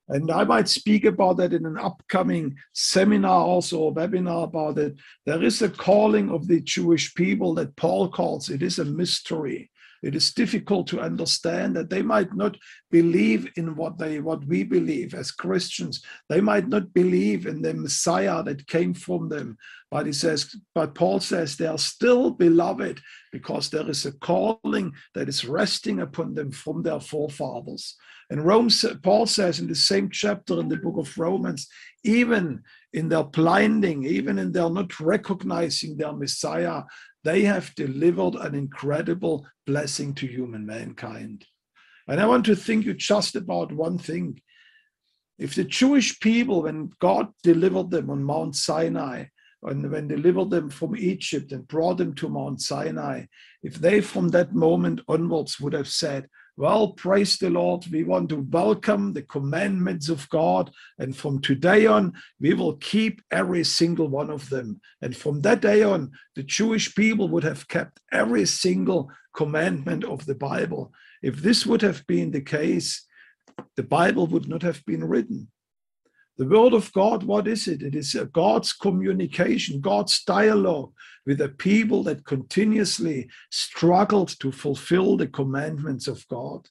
[0.08, 4.96] And I might speak about that in an upcoming seminar, also a webinar about it.
[5.24, 9.70] There is a calling of the Jewish people that Paul calls it is a mystery.
[10.02, 12.56] It is difficult to understand that they might not
[12.90, 16.02] believe in what they what we believe as Christians.
[16.28, 19.56] They might not believe in the Messiah that came from them.
[19.90, 24.92] But he says, but Paul says they are still beloved because there is a calling
[25.14, 27.96] that is resting upon them from their forefathers.
[28.30, 28.70] And Rome,
[29.02, 31.68] Paul says in the same chapter in the book of Romans,
[32.02, 32.62] even
[32.94, 36.82] in their blinding, even in their not recognizing their Messiah,
[37.24, 41.46] they have delivered an incredible blessing to human mankind.
[42.08, 44.40] And I want to think you just about one thing.
[45.38, 49.26] If the Jewish people, when God delivered them on Mount Sinai,
[49.62, 53.26] and when delivered them from Egypt and brought them to Mount Sinai,
[53.62, 57.86] if they from that moment onwards would have said, well, praise the Lord.
[57.90, 60.70] We want to welcome the commandments of God.
[60.98, 64.80] And from today on, we will keep every single one of them.
[65.00, 70.26] And from that day on, the Jewish people would have kept every single commandment of
[70.26, 70.92] the Bible.
[71.22, 73.06] If this would have been the case,
[73.76, 75.48] the Bible would not have been written.
[76.42, 77.82] The Word of God, what is it?
[77.82, 80.92] It is God's communication, God's dialogue
[81.24, 86.68] with a people that continuously struggled to fulfill the commandments of God.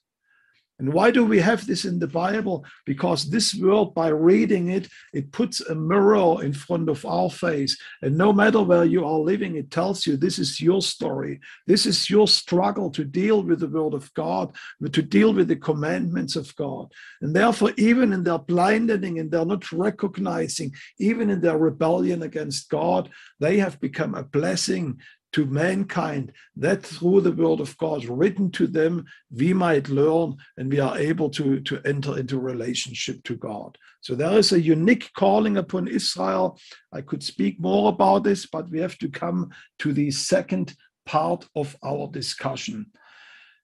[0.82, 2.64] And why do we have this in the Bible?
[2.86, 7.80] Because this world, by reading it, it puts a mirror in front of our face.
[8.02, 11.38] And no matter where you are living, it tells you this is your story.
[11.68, 14.56] This is your struggle to deal with the word of God,
[14.90, 16.90] to deal with the commandments of God.
[17.20, 22.68] And therefore, even in their blinding and they're not recognizing, even in their rebellion against
[22.68, 24.98] God, they have become a blessing
[25.32, 30.70] to mankind that through the word of God written to them, we might learn and
[30.70, 33.76] we are able to, to enter into relationship to God.
[34.00, 36.58] So there is a unique calling upon Israel.
[36.92, 40.74] I could speak more about this, but we have to come to the second
[41.06, 42.86] part of our discussion.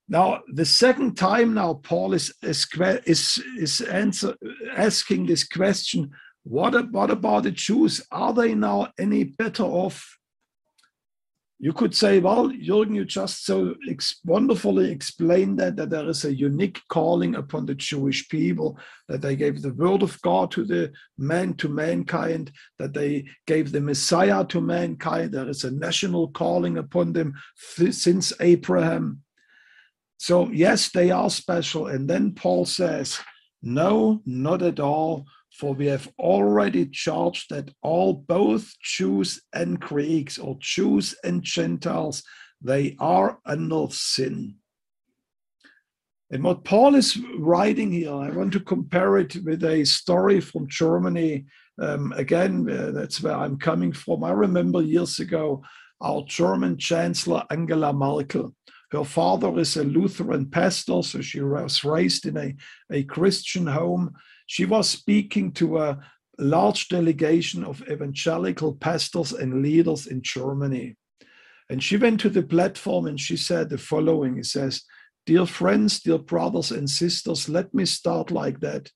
[0.07, 2.67] Now, the second time now, Paul is, is,
[3.05, 4.35] is, answer,
[4.75, 6.09] asking this question
[6.43, 8.01] what, what about the Jews?
[8.11, 10.18] Are they now any better off
[11.61, 16.23] you could say, well, Jürgen, you just so ex- wonderfully explained that, that there is
[16.23, 20.63] a unique calling upon the Jewish people, that they gave the word of God to
[20.63, 25.33] the man, to mankind, that they gave the Messiah to mankind.
[25.33, 27.33] There is a national calling upon them
[27.75, 29.21] th- since Abraham.
[30.17, 31.87] So, yes, they are special.
[31.87, 33.19] And then Paul says,
[33.61, 35.25] no, not at all.
[35.59, 42.23] For we have already charged that all, both Jews and Greeks, or Jews and Gentiles,
[42.61, 44.55] they are under sin.
[46.31, 50.69] And what Paul is writing here, I want to compare it with a story from
[50.69, 51.45] Germany.
[51.77, 54.23] Um, again, uh, that's where I'm coming from.
[54.23, 55.61] I remember years ago
[56.01, 58.55] our German Chancellor Angela Merkel.
[58.91, 62.55] Her father is a Lutheran pastor, so she was raised in a,
[62.89, 64.13] a Christian home.
[64.49, 65.99] She was speaking to a
[66.39, 70.97] large delegation of evangelical pastors and leaders in Germany.
[71.69, 74.81] And she went to the platform and she said the following He says,
[75.27, 78.91] Dear friends, dear brothers and sisters, let me start like that.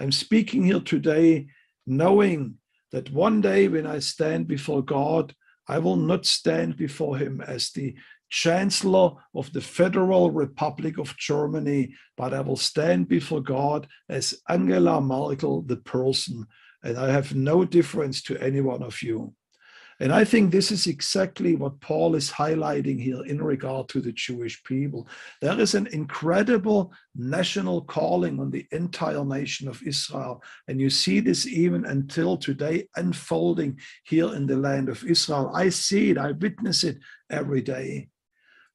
[0.00, 1.46] I'm speaking here today
[1.86, 2.56] knowing
[2.90, 5.32] that one day when I stand before God,
[5.68, 7.94] I will not stand before him as the
[8.30, 15.00] Chancellor of the Federal Republic of Germany, but I will stand before God as Angela
[15.00, 16.46] Merkel, the person,
[16.82, 19.34] and I have no difference to any one of you.
[20.00, 24.12] And I think this is exactly what Paul is highlighting here in regard to the
[24.12, 25.08] Jewish people.
[25.40, 30.40] There is an incredible national calling on the entire nation of Israel.
[30.68, 35.50] And you see this even until today unfolding here in the land of Israel.
[35.52, 36.98] I see it, I witness it
[37.28, 38.08] every day.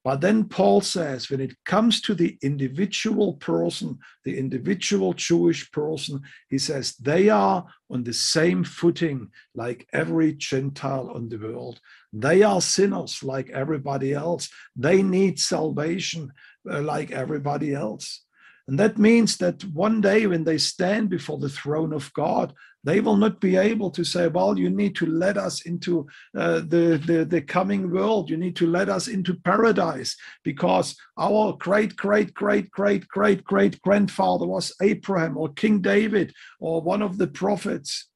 [0.04, 6.20] But then Paul says, when it comes to the individual person, the individual Jewish person,
[6.50, 11.80] he says they are on the same footing like every Gentile on the world.
[12.12, 14.50] They are sinners like everybody else.
[14.76, 16.32] They need salvation
[16.70, 18.24] uh, like everybody else.
[18.68, 22.52] And that means that one day when they stand before the throne of God,
[22.84, 26.06] They will not be able to say, well, you need to let us into
[26.36, 28.28] uh, the, the, the coming world.
[28.28, 33.80] You need to let us into paradise because our great, great, great, great, great, great
[33.80, 38.08] grandfather was Abraham or King David or one of the prophets.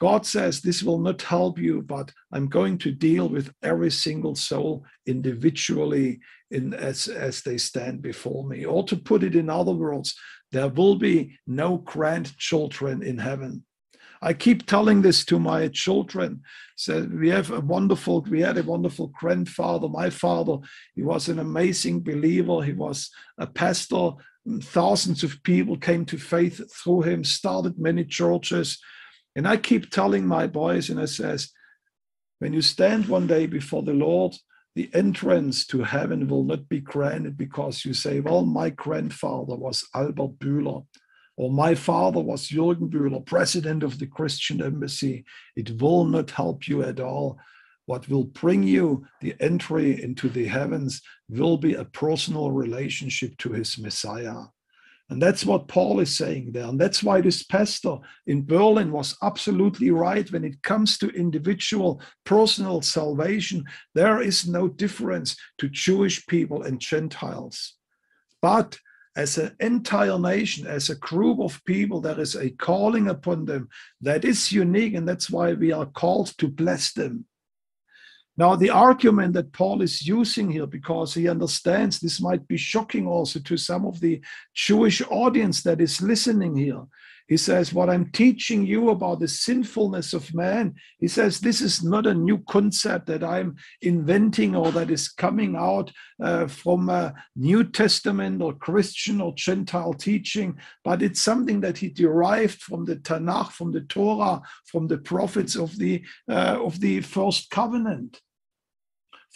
[0.00, 4.34] God says, This will not help you, but I'm going to deal with every single
[4.34, 8.64] soul individually in, as, as they stand before me.
[8.64, 10.16] Or to put it in other words,
[10.52, 13.64] there will be no grandchildren in heaven.
[14.22, 16.42] I keep telling this to my children.
[16.76, 19.88] So we have a wonderful, we had a wonderful grandfather.
[19.88, 20.58] My father,
[20.94, 22.62] he was an amazing believer.
[22.62, 24.10] He was a pastor.
[24.62, 28.78] Thousands of people came to faith through him, started many churches.
[29.36, 31.50] And I keep telling my boys, and I says,
[32.40, 34.34] when you stand one day before the Lord,
[34.74, 39.86] the entrance to heaven will not be granted because you say, well, my grandfather was
[39.94, 40.86] Albert Bühler,
[41.36, 45.24] or my father was Jürgen Bühler, president of the Christian embassy.
[45.56, 47.38] It will not help you at all.
[47.86, 53.52] What will bring you the entry into the heavens will be a personal relationship to
[53.52, 54.42] his Messiah.
[55.10, 56.68] And that's what Paul is saying there.
[56.68, 57.96] And that's why this pastor
[58.28, 60.30] in Berlin was absolutely right.
[60.30, 66.78] When it comes to individual personal salvation, there is no difference to Jewish people and
[66.78, 67.74] Gentiles.
[68.40, 68.78] But
[69.16, 73.68] as an entire nation, as a group of people, there is a calling upon them
[74.00, 74.94] that is unique.
[74.94, 77.24] And that's why we are called to bless them.
[78.36, 83.06] Now, the argument that Paul is using here, because he understands this might be shocking
[83.06, 84.20] also to some of the
[84.54, 86.82] Jewish audience that is listening here.
[87.30, 91.80] He says, What I'm teaching you about the sinfulness of man, he says, this is
[91.80, 97.14] not a new concept that I'm inventing or that is coming out uh, from a
[97.36, 102.96] New Testament or Christian or Gentile teaching, but it's something that he derived from the
[102.96, 108.20] Tanakh, from the Torah, from the prophets of the, uh, of the first covenant.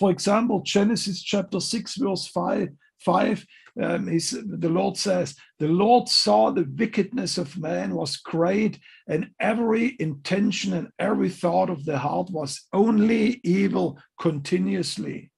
[0.01, 2.71] For example, Genesis chapter 6, verse 5,
[3.05, 3.45] 5
[3.83, 8.79] um, the Lord says, The Lord saw the wickedness of man was great,
[9.09, 15.33] and every intention and every thought of the heart was only evil continuously.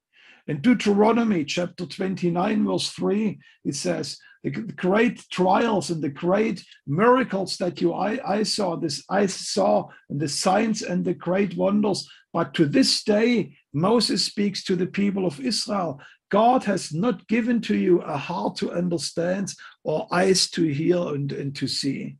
[0.47, 7.57] In Deuteronomy chapter 29, verse 3, it says, the great trials and the great miracles
[7.57, 12.07] that you I, I saw, this I saw, and the signs and the great wonders.
[12.31, 15.99] But to this day, Moses speaks to the people of Israel.
[16.29, 19.53] God has not given to you a heart to understand
[19.83, 22.17] or eyes to hear and, and to see.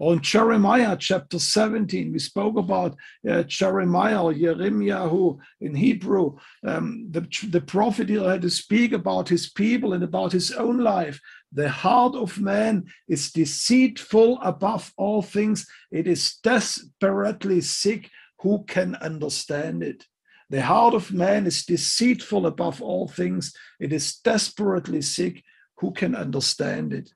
[0.00, 2.96] Or in Jeremiah chapter 17, we spoke about
[3.28, 7.20] uh, Jeremiah or Jeremiah, who in Hebrew, um, the,
[7.50, 11.20] the prophet had to speak about his people and about his own life.
[11.52, 18.10] The heart of man is deceitful above all things, it is desperately sick.
[18.40, 20.06] Who can understand it?
[20.50, 23.54] The heart of man is deceitful above all things.
[23.78, 25.42] It is desperately sick.
[25.78, 27.10] Who can understand it?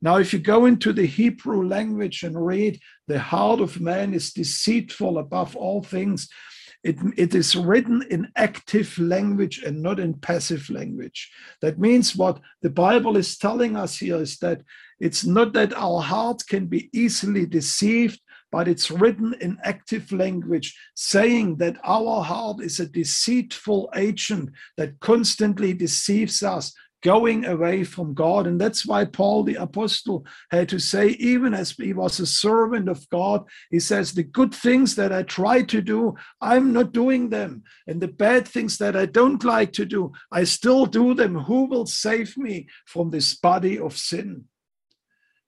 [0.00, 4.32] Now, if you go into the Hebrew language and read, the heart of man is
[4.32, 6.28] deceitful above all things,
[6.84, 11.30] it, it is written in active language and not in passive language.
[11.60, 14.62] That means what the Bible is telling us here is that
[15.00, 18.20] it's not that our heart can be easily deceived,
[18.50, 24.98] but it's written in active language, saying that our heart is a deceitful agent that
[25.00, 26.72] constantly deceives us,
[27.02, 28.46] going away from God.
[28.46, 32.88] And that's why Paul the apostle had to say, even as he was a servant
[32.88, 37.30] of God, he says, The good things that I try to do, I'm not doing
[37.30, 37.62] them.
[37.86, 41.36] And the bad things that I don't like to do, I still do them.
[41.36, 44.44] Who will save me from this body of sin?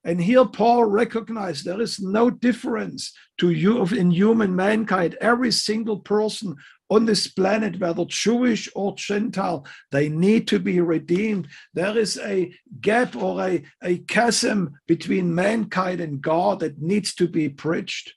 [0.05, 5.17] And here Paul recognized there is no difference to you in human mankind.
[5.21, 6.57] Every single person
[6.89, 11.49] on this planet, whether Jewish or Gentile, they need to be redeemed.
[11.75, 17.29] There is a gap or a, a chasm between mankind and God that needs to
[17.29, 18.13] be bridged.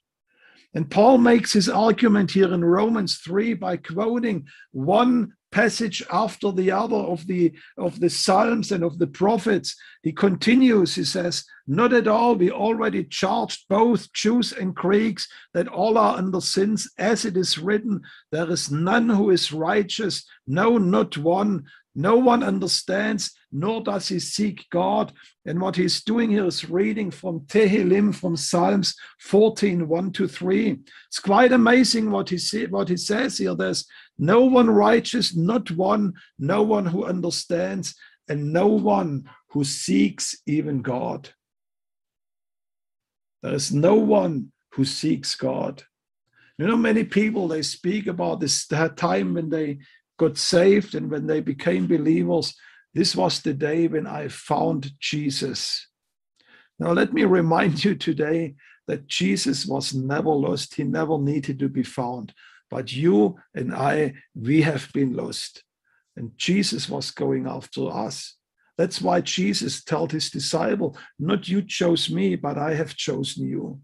[0.74, 6.72] And Paul makes his argument here in Romans 3 by quoting one passage after the
[6.72, 11.94] other of the of the psalms and of the prophets he continues he says not
[11.94, 12.36] at all.
[12.36, 16.92] We already charged both jews and greeks that all are under sins.
[16.98, 18.02] As it is written
[18.32, 21.66] there is none who is righteous no not one
[21.96, 25.14] no one understands, nor does he seek God.
[25.46, 30.80] And what he's doing here is reading from Tehillim, from Psalms 14, 1 to 3.
[31.08, 33.54] It's quite amazing what he, say, what he says here.
[33.56, 33.86] There's
[34.18, 37.96] no one righteous, not one, no one who understands,
[38.28, 41.30] and no one who seeks even God.
[43.44, 45.84] There is no one who seeks God.
[46.58, 49.80] You know, many people they speak about this time when they
[50.18, 52.56] got saved and when they became believers.
[52.94, 55.88] This was the day when I found Jesus.
[56.80, 58.56] Now, let me remind you today
[58.88, 60.76] that Jesus was never lost.
[60.76, 62.34] He never needed to be found.
[62.70, 65.64] But you and I, we have been lost.
[66.16, 68.36] And Jesus was going after us.
[68.78, 73.80] That's why Jesus told his disciple, Not you chose me, but I have chosen you.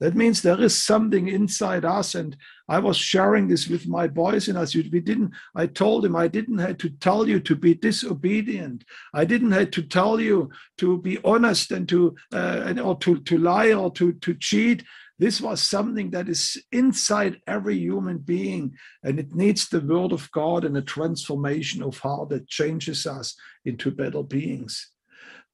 [0.00, 2.14] That means there is something inside us.
[2.14, 2.36] And
[2.68, 6.26] I was sharing this with my boys, and as we didn't, I told him I
[6.26, 8.84] didn't have to tell you to be disobedient.
[9.12, 13.20] I didn't have to tell you to be honest and to uh, and, or to,
[13.20, 14.84] to lie or to, to cheat.
[15.18, 20.30] This was something that is inside every human being, and it needs the word of
[20.32, 23.36] God and a transformation of heart that changes us
[23.66, 24.90] into better beings.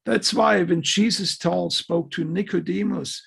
[0.04, 3.20] That's why when Jesus told, spoke to Nicodemus,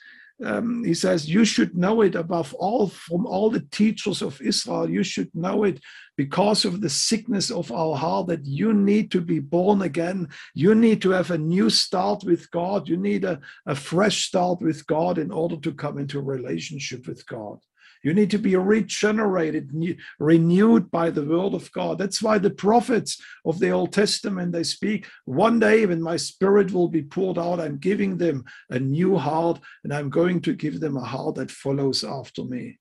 [0.44, 4.90] um, he says, You should know it above all from all the teachers of Israel.
[4.90, 5.82] You should know it
[6.16, 10.28] because of the sickness of our heart that you need to be born again.
[10.54, 12.88] You need to have a new start with God.
[12.88, 17.26] You need a, a fresh start with God in order to come into relationship with
[17.28, 17.60] God.
[18.04, 19.72] You need to be regenerated,
[20.20, 21.98] renewed by the word of God.
[21.98, 26.72] That's why the prophets of the Old Testament they speak, one day when my spirit
[26.72, 30.80] will be poured out, I'm giving them a new heart and I'm going to give
[30.80, 32.80] them a heart that follows after me.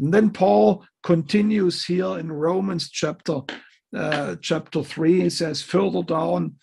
[0.00, 3.42] And then Paul continues here in Romans chapter
[3.94, 6.56] uh, chapter 3 he says further down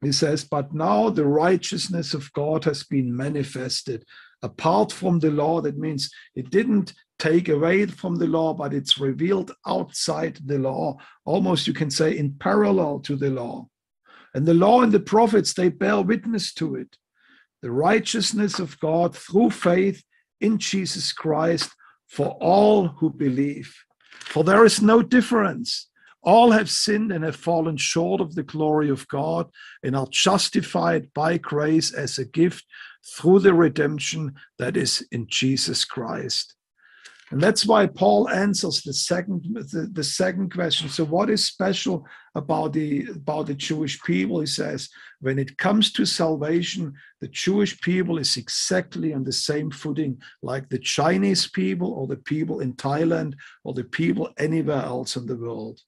[0.00, 4.04] he says but now the righteousness of God has been manifested
[4.42, 5.60] apart from the law.
[5.60, 10.96] That means it didn't take away from the law, but it's revealed outside the law,
[11.24, 13.68] almost you can say in parallel to the law.
[14.34, 16.96] And the law and the prophets, they bear witness to it.
[17.62, 20.02] The righteousness of God through faith
[20.40, 21.70] in Jesus Christ
[22.06, 23.74] for all who believe.
[24.20, 25.88] For there is no difference.
[26.26, 29.48] All have sinned and have fallen short of the glory of God
[29.84, 32.64] and are justified by grace as a gift
[33.16, 36.56] through the redemption that is in Jesus Christ.
[37.30, 40.88] And that's why Paul answers the second the, the, second question.
[40.88, 42.06] So, what is special
[42.36, 44.38] about the about the Jewish people?
[44.38, 44.88] He says,
[45.20, 50.68] when it comes to salvation, the Jewish people is exactly on the same footing like
[50.68, 55.36] the Chinese people or the people in Thailand or the people anywhere else in the
[55.36, 55.80] world.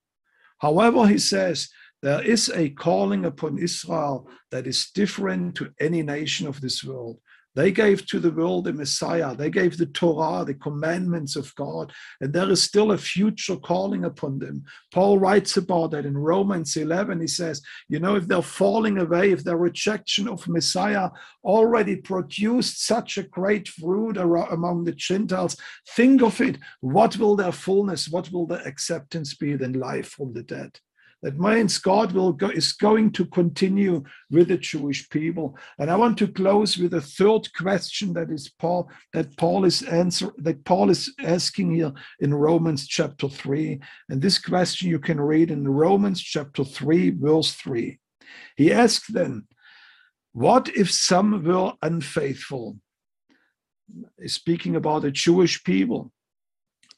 [0.58, 1.68] However, he says
[2.02, 7.18] there is a calling upon Israel that is different to any nation of this world.
[7.58, 9.34] They gave to the world the Messiah.
[9.34, 11.92] They gave the Torah, the commandments of God.
[12.20, 14.62] And there is still a future calling upon them.
[14.94, 17.20] Paul writes about that in Romans 11.
[17.20, 21.10] He says, you know, if they're falling away, if their rejection of Messiah
[21.42, 25.56] already produced such a great fruit among the Gentiles,
[25.96, 26.58] think of it.
[26.80, 30.78] What will their fullness, what will their acceptance be than life from the dead?
[31.22, 35.58] That means God will go, is going to continue with the Jewish people.
[35.78, 39.82] And I want to close with a third question that is Paul that Paul is
[39.82, 43.80] answer that Paul is asking here in Romans chapter three.
[44.08, 47.98] And this question you can read in Romans chapter three, verse three.
[48.56, 49.48] He asks then,
[50.32, 52.78] "What if some were unfaithful?"
[54.26, 56.12] Speaking about the Jewish people,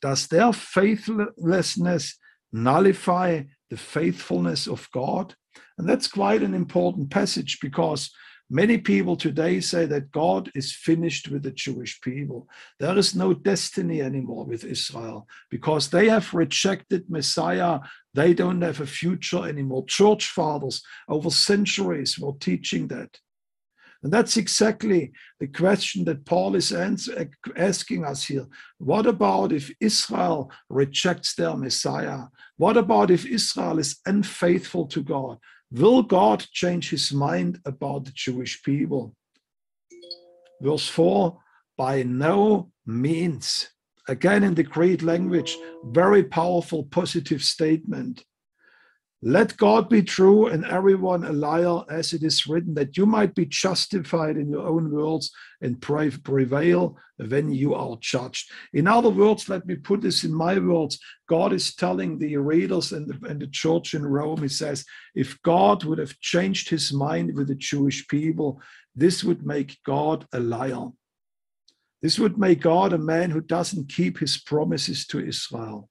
[0.03, 2.19] does their faithlessness
[2.53, 5.35] nullify the faithfulness of God.
[5.79, 8.11] And that's quite an important passage because
[8.51, 12.49] many people today say that God is finished with the Jewish people.
[12.79, 17.81] There is no destiny anymore with Israel because they have rejected Messiah.
[18.13, 19.87] They don't have a future anymore.
[19.87, 23.19] Church fathers over centuries were teaching that.
[24.03, 28.47] And that's exactly the question that Paul is asking us here.
[28.79, 32.23] What about if Israel rejects their Messiah?
[32.61, 35.39] What about if Israel is unfaithful to God?
[35.73, 39.17] Will God change his mind about the Jewish people?
[40.61, 41.39] Verse 4
[41.79, 43.71] By no means.
[44.09, 45.57] Again, in the Greek language,
[45.87, 48.27] very powerful positive statement.
[49.23, 53.35] Let God be true and everyone a liar, as it is written, that you might
[53.35, 56.97] be justified in your own words and prevail
[57.29, 58.51] when you are judged.
[58.73, 60.99] In other words, let me put this in my words
[61.29, 65.41] God is telling the readers and the, and the church in Rome, He says, if
[65.43, 68.59] God would have changed his mind with the Jewish people,
[68.97, 70.89] this would make God a liar.
[72.01, 75.91] This would make God a man who doesn't keep his promises to Israel.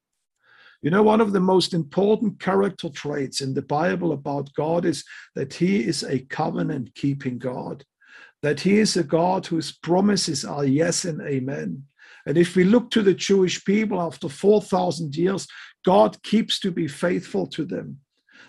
[0.82, 5.04] You know, one of the most important character traits in the Bible about God is
[5.36, 7.84] that he is a covenant keeping God.
[8.42, 11.84] that he is a God whose promises are yes and amen.
[12.26, 15.48] And if we look to the Jewish people after 4,000 years,
[15.86, 18.00] God keeps to be faithful to them.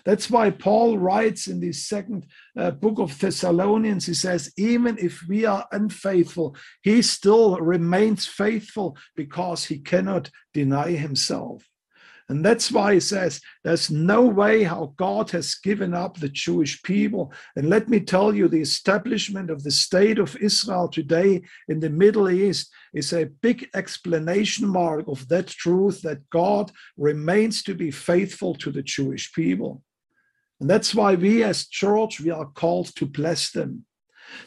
[0.05, 2.25] That's why Paul writes in the second
[2.57, 8.97] uh, book of Thessalonians, he says, even if we are unfaithful, he still remains faithful
[9.15, 11.69] because he cannot deny himself.
[12.31, 16.81] And that's why he says there's no way how God has given up the Jewish
[16.81, 17.33] people.
[17.57, 21.89] And let me tell you, the establishment of the state of Israel today in the
[21.89, 27.91] Middle East is a big explanation mark of that truth that God remains to be
[27.91, 29.83] faithful to the Jewish people.
[30.61, 33.85] And that's why we as church, we are called to bless them.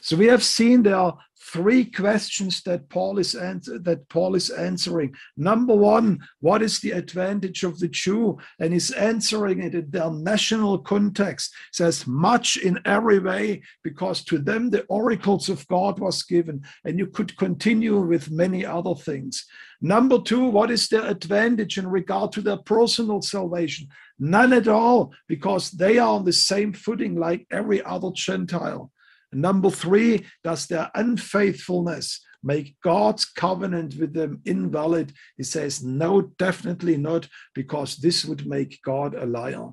[0.01, 1.19] So we have seen there are
[1.53, 5.15] three questions that Paul is answer, that Paul is answering.
[5.37, 8.39] Number one, what is the advantage of the Jew?
[8.59, 11.55] And he's answering it in their national context.
[11.73, 16.99] Says much in every way, because to them the oracles of God was given, and
[16.99, 19.45] you could continue with many other things.
[19.83, 23.89] Number two, what is their advantage in regard to their personal salvation?
[24.19, 28.91] None at all, because they are on the same footing like every other Gentile.
[29.35, 35.13] Number three, does their unfaithfulness make God's covenant with them invalid?
[35.37, 39.71] He says, no, definitely not, because this would make God a liar.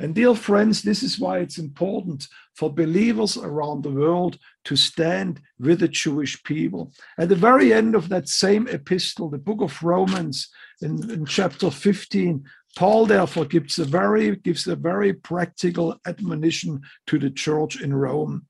[0.00, 5.40] And dear friends, this is why it's important for believers around the world to stand
[5.58, 6.92] with the Jewish people.
[7.18, 10.48] At the very end of that same epistle, the book of Romans,
[10.80, 12.44] in, in chapter 15,
[12.76, 18.46] Paul therefore gives a very gives a very practical admonition to the church in Rome.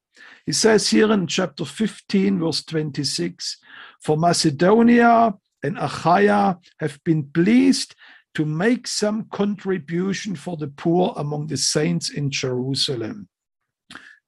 [0.47, 3.59] He says here in chapter 15, verse 26
[4.01, 7.95] For Macedonia and Achaia have been pleased
[8.35, 13.29] to make some contribution for the poor among the saints in Jerusalem.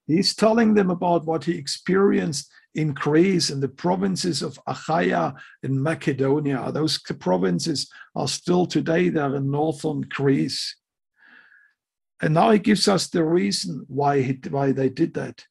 [0.07, 5.82] He's telling them about what he experienced in Greece and the provinces of Achaia and
[5.82, 6.70] Macedonia.
[6.72, 10.76] Those provinces are still today there in northern Greece.
[12.20, 15.45] And now he gives us the reason why, he, why they did that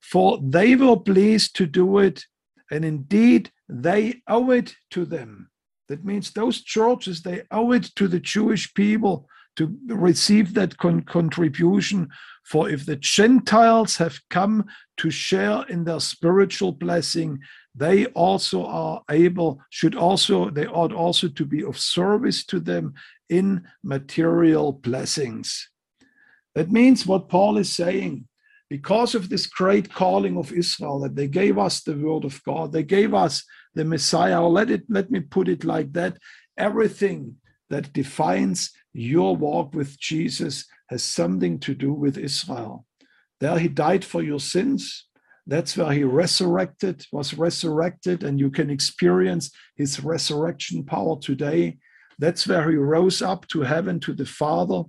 [0.00, 2.24] for they were pleased to do it,
[2.70, 5.50] and indeed they owe it to them.
[5.88, 11.02] That means those churches, they owe it to the Jewish people to receive that con-
[11.02, 12.08] contribution.
[12.44, 14.66] For if the Gentiles have come
[14.98, 17.40] to share in their spiritual blessing,
[17.74, 22.94] they also are able, should also, they ought also to be of service to them
[23.28, 25.68] in material blessings.
[26.54, 28.26] That means what Paul is saying
[28.70, 32.72] because of this great calling of Israel, that they gave us the word of God,
[32.72, 33.44] they gave us
[33.74, 36.16] the Messiah, or let it let me put it like that,
[36.56, 37.36] everything
[37.68, 42.86] that defines your walk with Jesus has something to do with Israel.
[43.40, 45.06] There he died for your sins.
[45.46, 51.78] That's where he resurrected, was resurrected, and you can experience his resurrection power today.
[52.18, 54.82] That's where he rose up to heaven to the Father.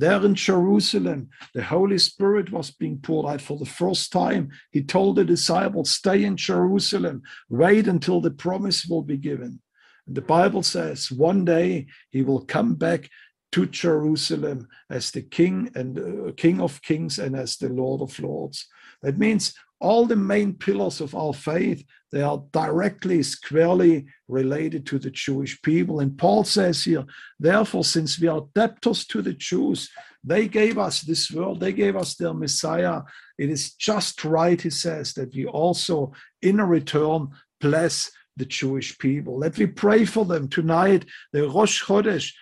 [0.00, 4.50] There in Jerusalem, the Holy Spirit was being poured out for the first time.
[4.70, 9.60] He told the disciples, Stay in Jerusalem, wait until the promise will be given.
[10.06, 13.10] And the Bible says one day he will come back
[13.52, 18.18] to Jerusalem as the King and uh, King of Kings and as the Lord of
[18.18, 18.66] Lords.
[19.02, 24.98] That means all the main pillars of our faith they are directly squarely related to
[24.98, 26.00] the jewish people.
[26.00, 27.04] And paul says here
[27.38, 29.90] therefore since we are debtors to the jews
[30.22, 33.02] they gave us this world they gave us their messiah.
[33.38, 37.28] It is just right he says that we also in a return
[37.60, 39.38] bless the jewish people.
[39.38, 41.04] Let me pray for them tonight.
[41.32, 42.32] The rosh chodesh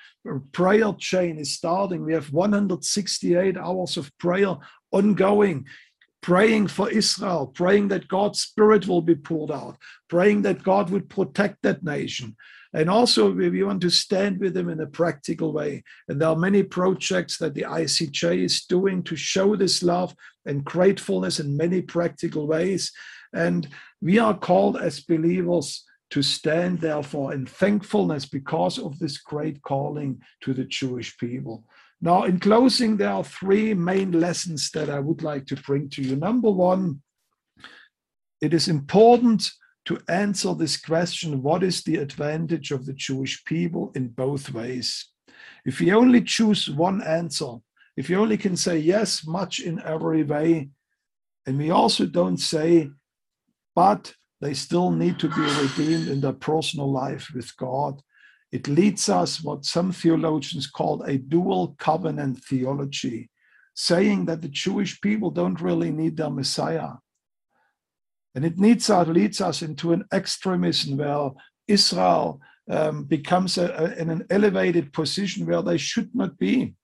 [0.52, 2.04] prayer chain is starting.
[2.04, 4.56] We have 168 hours of prayer
[4.90, 5.66] ongoing
[6.22, 9.76] praying for Israel, praying that God's Spirit will be poured out,
[10.08, 12.36] praying that God would protect that nation.
[12.74, 15.82] And also, we want to stand with them in a practical way.
[16.08, 20.14] And there are many projects that the ICEJ is doing to show this love
[20.44, 22.92] and gratefulness in many practical ways.
[23.32, 23.68] And
[24.02, 30.20] we are called as believers to stand, therefore, in thankfulness because of this great calling
[30.42, 31.64] to the Jewish people.
[32.00, 36.02] Now, in closing, there are three main lessons that I would like to bring to
[36.02, 36.16] you.
[36.16, 37.02] Number one,
[38.40, 39.50] it is important
[39.86, 45.08] to answer this question what is the advantage of the Jewish people in both ways?
[45.64, 47.56] If you only choose one answer,
[47.96, 50.70] if you only can say yes, much in every way,
[51.46, 52.90] and we also don't say,
[53.74, 58.02] but they still need to be redeemed in their personal life with God,
[58.50, 63.30] it leads us what some theologians call a dual covenant theology,
[63.74, 66.92] saying that the Jewish people don't really need their Messiah.
[68.34, 71.30] And it needs us, leads us into an extremism where
[71.66, 72.40] Israel
[72.70, 76.74] um, becomes a, a, in an elevated position where they should not be.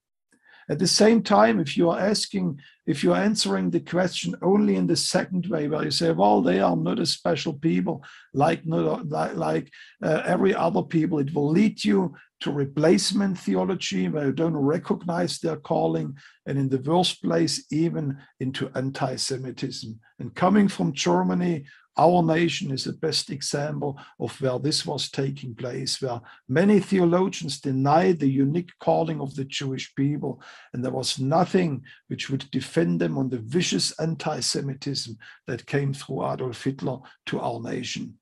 [0.69, 4.87] At the same time, if you are asking, if you're answering the question only in
[4.87, 8.03] the second way, where you say, well, they are not a special people
[8.33, 9.71] like, like, like
[10.03, 15.39] uh, every other people, it will lead you to replacement theology where you don't recognize
[15.39, 19.99] their calling, and in the worst place, even into anti Semitism.
[20.19, 21.65] And coming from Germany,
[21.97, 27.61] our nation is the best example of where this was taking place, where many theologians
[27.61, 30.43] denied the unique calling of the Jewish people,
[30.73, 35.17] and there was nothing which would defend them on the vicious anti Semitism
[35.47, 38.15] that came through Adolf Hitler to our nation.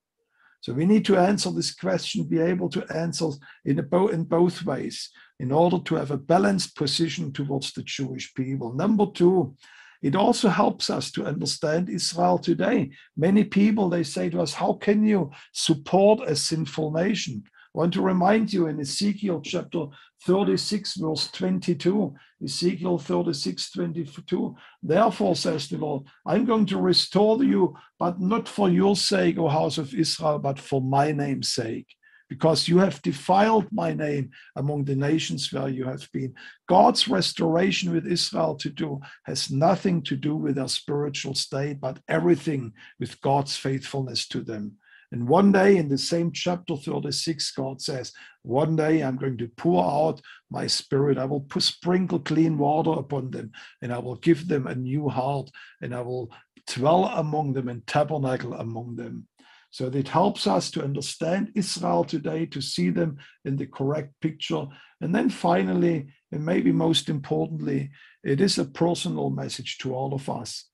[0.61, 3.27] So we need to answer this question, be able to answer
[3.65, 5.11] in, bo- in both ways
[5.41, 8.73] in order to have a balanced position towards the Jewish people.
[8.73, 9.57] Number two,
[10.03, 12.91] it also helps us to understand Israel today.
[13.17, 17.45] Many people, they say to us, how can you support a sinful nation?
[17.75, 19.87] I want to remind you in Ezekiel chapter
[20.27, 27.75] 36, verse 22, Ezekiel 36, 22, therefore says the Lord, I'm going to restore you,
[27.99, 31.87] but not for your sake, O house of Israel, but for my name's sake
[32.33, 36.33] because you have defiled my name among the nations where you have been.
[36.67, 41.99] God's restoration with Israel to do has nothing to do with their spiritual state, but
[42.09, 44.79] everything with God's faithfulness to them.
[45.13, 49.49] And one day in the same chapter 36, God says, One day I'm going to
[49.49, 51.19] pour out my spirit.
[51.19, 53.53] I will sprinkle clean water upon them,
[53.83, 55.51] and I will give them a new heart,
[55.83, 56.33] and I will
[56.67, 59.29] dwell among them and tabernacle among them.
[59.73, 63.17] So it helps us to understand Israel today, to see them
[63.47, 64.67] in the correct picture.
[65.01, 67.91] And then finally, and maybe most importantly,
[68.23, 70.69] it is a personal message to all of us.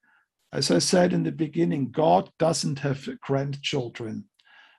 [0.51, 4.25] As I said in the beginning, God doesn't have grandchildren.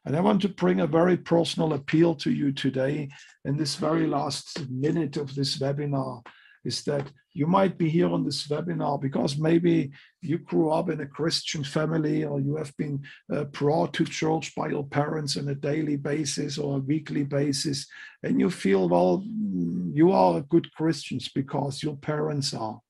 [0.05, 3.09] And I want to bring a very personal appeal to you today
[3.47, 6.23] in this very last minute of this webinar
[6.65, 11.01] is that you might be here on this webinar because maybe you grew up in
[11.01, 13.03] a Christian family or you have been
[13.33, 17.87] uh, brought to church by your parents on a daily basis or a weekly basis,
[18.23, 22.81] and you feel, well, mm, you are good Christians because your parents are.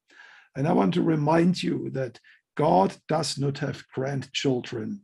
[0.56, 2.18] And I want to remind you that
[2.56, 5.02] God does not have grandchildren.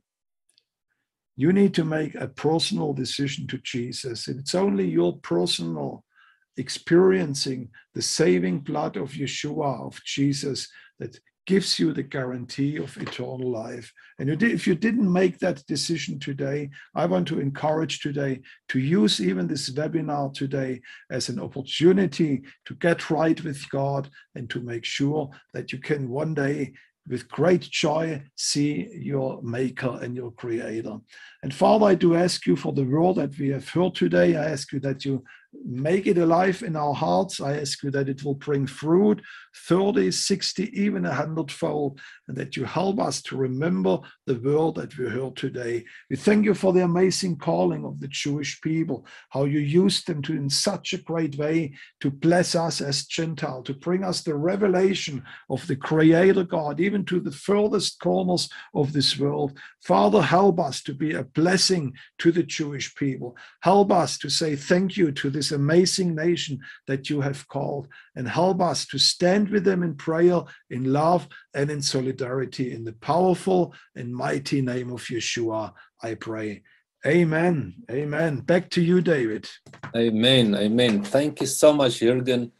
[1.36, 4.26] You need to make a personal decision to Jesus.
[4.28, 6.04] It's only your personal
[6.57, 13.50] experiencing the saving blood of Yeshua, of Jesus, that gives you the guarantee of eternal
[13.50, 13.92] life.
[14.18, 19.20] And if you didn't make that decision today, I want to encourage today to use
[19.20, 20.80] even this webinar today
[21.11, 26.09] as an opportunity to get right with God and to make sure that you can
[26.09, 26.72] one day
[27.09, 30.96] with great joy see your maker and your creator.
[31.44, 34.36] And Father, I do ask you for the word that we have heard today.
[34.36, 35.22] I ask you that you
[35.64, 37.40] make it alive in our hearts.
[37.40, 39.22] I ask you that it will bring fruit
[39.68, 44.96] 30, 60, even a hundredfold, and that you help us to remember the word that
[44.98, 45.84] we heard today.
[46.11, 50.22] We thank you for the amazing calling of the Jewish people, how you used them
[50.22, 54.34] to in such a great way to bless us as Gentile, to bring us the
[54.34, 59.59] revelation of the Creator God, even to the furthest corners of this world.
[59.82, 63.36] Father, help us to be a blessing to the Jewish people.
[63.61, 68.28] Help us to say thank you to this amazing nation that you have called, and
[68.28, 72.72] help us to stand with them in prayer, in love, and in solidarity.
[72.72, 75.72] In the powerful and mighty name of Yeshua,
[76.03, 76.62] I pray.
[77.07, 77.74] Amen.
[77.90, 78.40] Amen.
[78.40, 79.49] Back to you, David.
[79.94, 80.55] Amen.
[80.57, 81.05] Amen.
[81.05, 82.51] Thank you so much, Jürgen,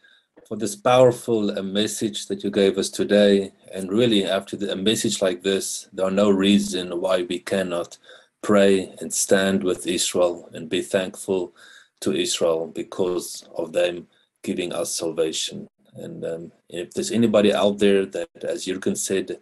[0.47, 3.53] for this powerful uh, message that you gave us today.
[3.75, 7.99] And really, after the, a message like this, there are no reason why we cannot
[8.43, 11.53] pray and stand with Israel and be thankful
[12.01, 14.07] to Israel because of them
[14.43, 15.69] giving us salvation.
[15.95, 19.39] And um, if there's anybody out there that, as Jürgen said,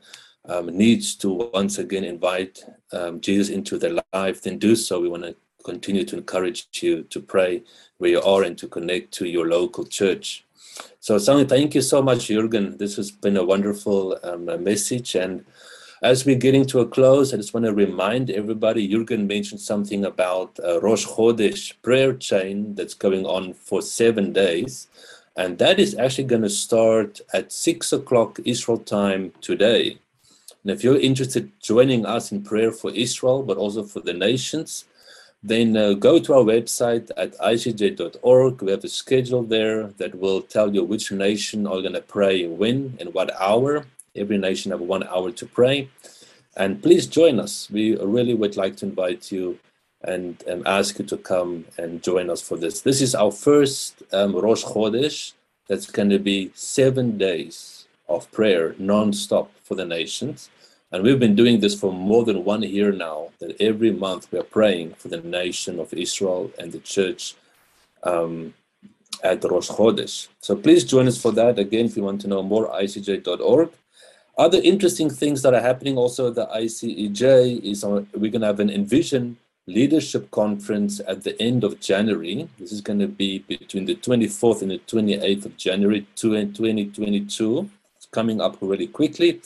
[0.46, 5.00] um, needs to once again invite um, Jesus into their life, then do so.
[5.00, 5.34] We want to
[5.64, 7.62] continue to encourage you to pray
[7.98, 10.44] where you are and to connect to your local church.
[11.00, 12.78] So, Sami, thank you so much, Jürgen.
[12.78, 15.14] This has been a wonderful um, message.
[15.14, 15.44] And
[16.04, 20.04] as we're getting to a close, I just want to remind everybody, Jürgen mentioned something
[20.04, 24.86] about a Rosh Chodesh prayer chain that's going on for seven days.
[25.34, 29.96] And that is actually going to start at six o'clock Israel time today.
[30.62, 34.84] And if you're interested joining us in prayer for Israel, but also for the nations,
[35.42, 38.60] then uh, go to our website at icej.org.
[38.60, 42.46] We have a schedule there that will tell you which nation are going to pray
[42.46, 43.86] when and what hour.
[44.16, 45.88] Every nation have one hour to pray.
[46.56, 47.68] And please join us.
[47.70, 49.58] We really would like to invite you
[50.02, 52.82] and, and ask you to come and join us for this.
[52.82, 55.32] This is our first um, Rosh Chodesh.
[55.66, 60.50] That's going to be seven days of prayer non-stop for the nations.
[60.92, 64.38] And we've been doing this for more than one year now, that every month we
[64.38, 67.34] are praying for the nation of Israel and the church
[68.04, 68.54] um,
[69.24, 70.28] at Rosh Chodesh.
[70.40, 71.58] So please join us for that.
[71.58, 73.70] Again, if you want to know more, icej.org.
[74.36, 78.60] Other interesting things that are happening also at the ICEJ is we're going to have
[78.60, 82.48] an Envision leadership conference at the end of January.
[82.58, 87.70] This is going to be between the 24th and the 28th of January 2022.
[87.96, 89.40] It's coming up really quickly.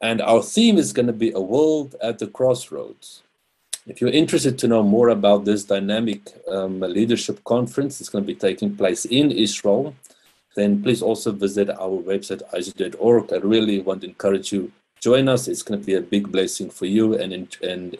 [0.00, 3.22] And our theme is going to be a world at the crossroads.
[3.86, 8.26] If you're interested to know more about this dynamic um, leadership conference, it's going to
[8.26, 9.94] be taking place in Israel,
[10.54, 13.32] then please also visit our website, icej.org.
[13.32, 15.48] I really want to encourage you, join us.
[15.48, 17.96] It's going to be a big blessing for you and, and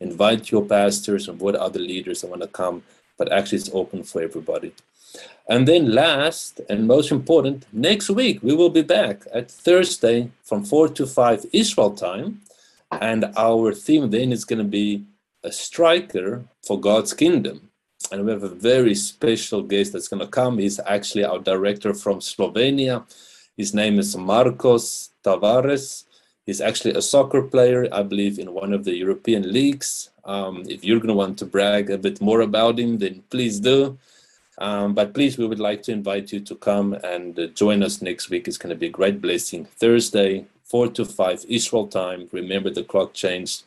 [0.00, 2.82] invite your pastors and what other leaders that want to come,
[3.18, 4.72] but actually it's open for everybody.
[5.48, 10.64] And then last and most important, next week we will be back at Thursday from
[10.64, 12.42] 4 to 5 Israel time.
[12.92, 15.04] And our theme then is going to be
[15.42, 17.65] a striker for God's kingdom.
[18.12, 20.58] And we have a very special guest that's going to come.
[20.58, 23.04] He's actually our director from Slovenia.
[23.56, 26.04] His name is Marcos Tavares.
[26.44, 30.10] He's actually a soccer player, I believe, in one of the European leagues.
[30.24, 33.58] Um, if you're going to want to brag a bit more about him, then please
[33.58, 33.98] do.
[34.58, 38.00] Um, but please, we would like to invite you to come and uh, join us
[38.00, 38.46] next week.
[38.46, 39.64] It's going to be a great blessing.
[39.64, 42.28] Thursday, 4 to 5 Israel time.
[42.32, 43.64] Remember, the clock changed,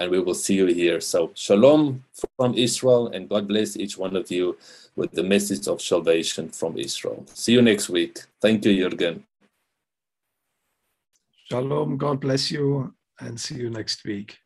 [0.00, 0.98] and we will see you here.
[1.00, 2.02] So, shalom
[2.36, 4.56] from Israel, and God bless each one of you
[4.96, 7.24] with the message of salvation from Israel.
[7.34, 8.18] See you next week.
[8.40, 9.22] Thank you, Jürgen.
[11.50, 11.98] Shalom.
[11.98, 14.38] God bless you and see you next week.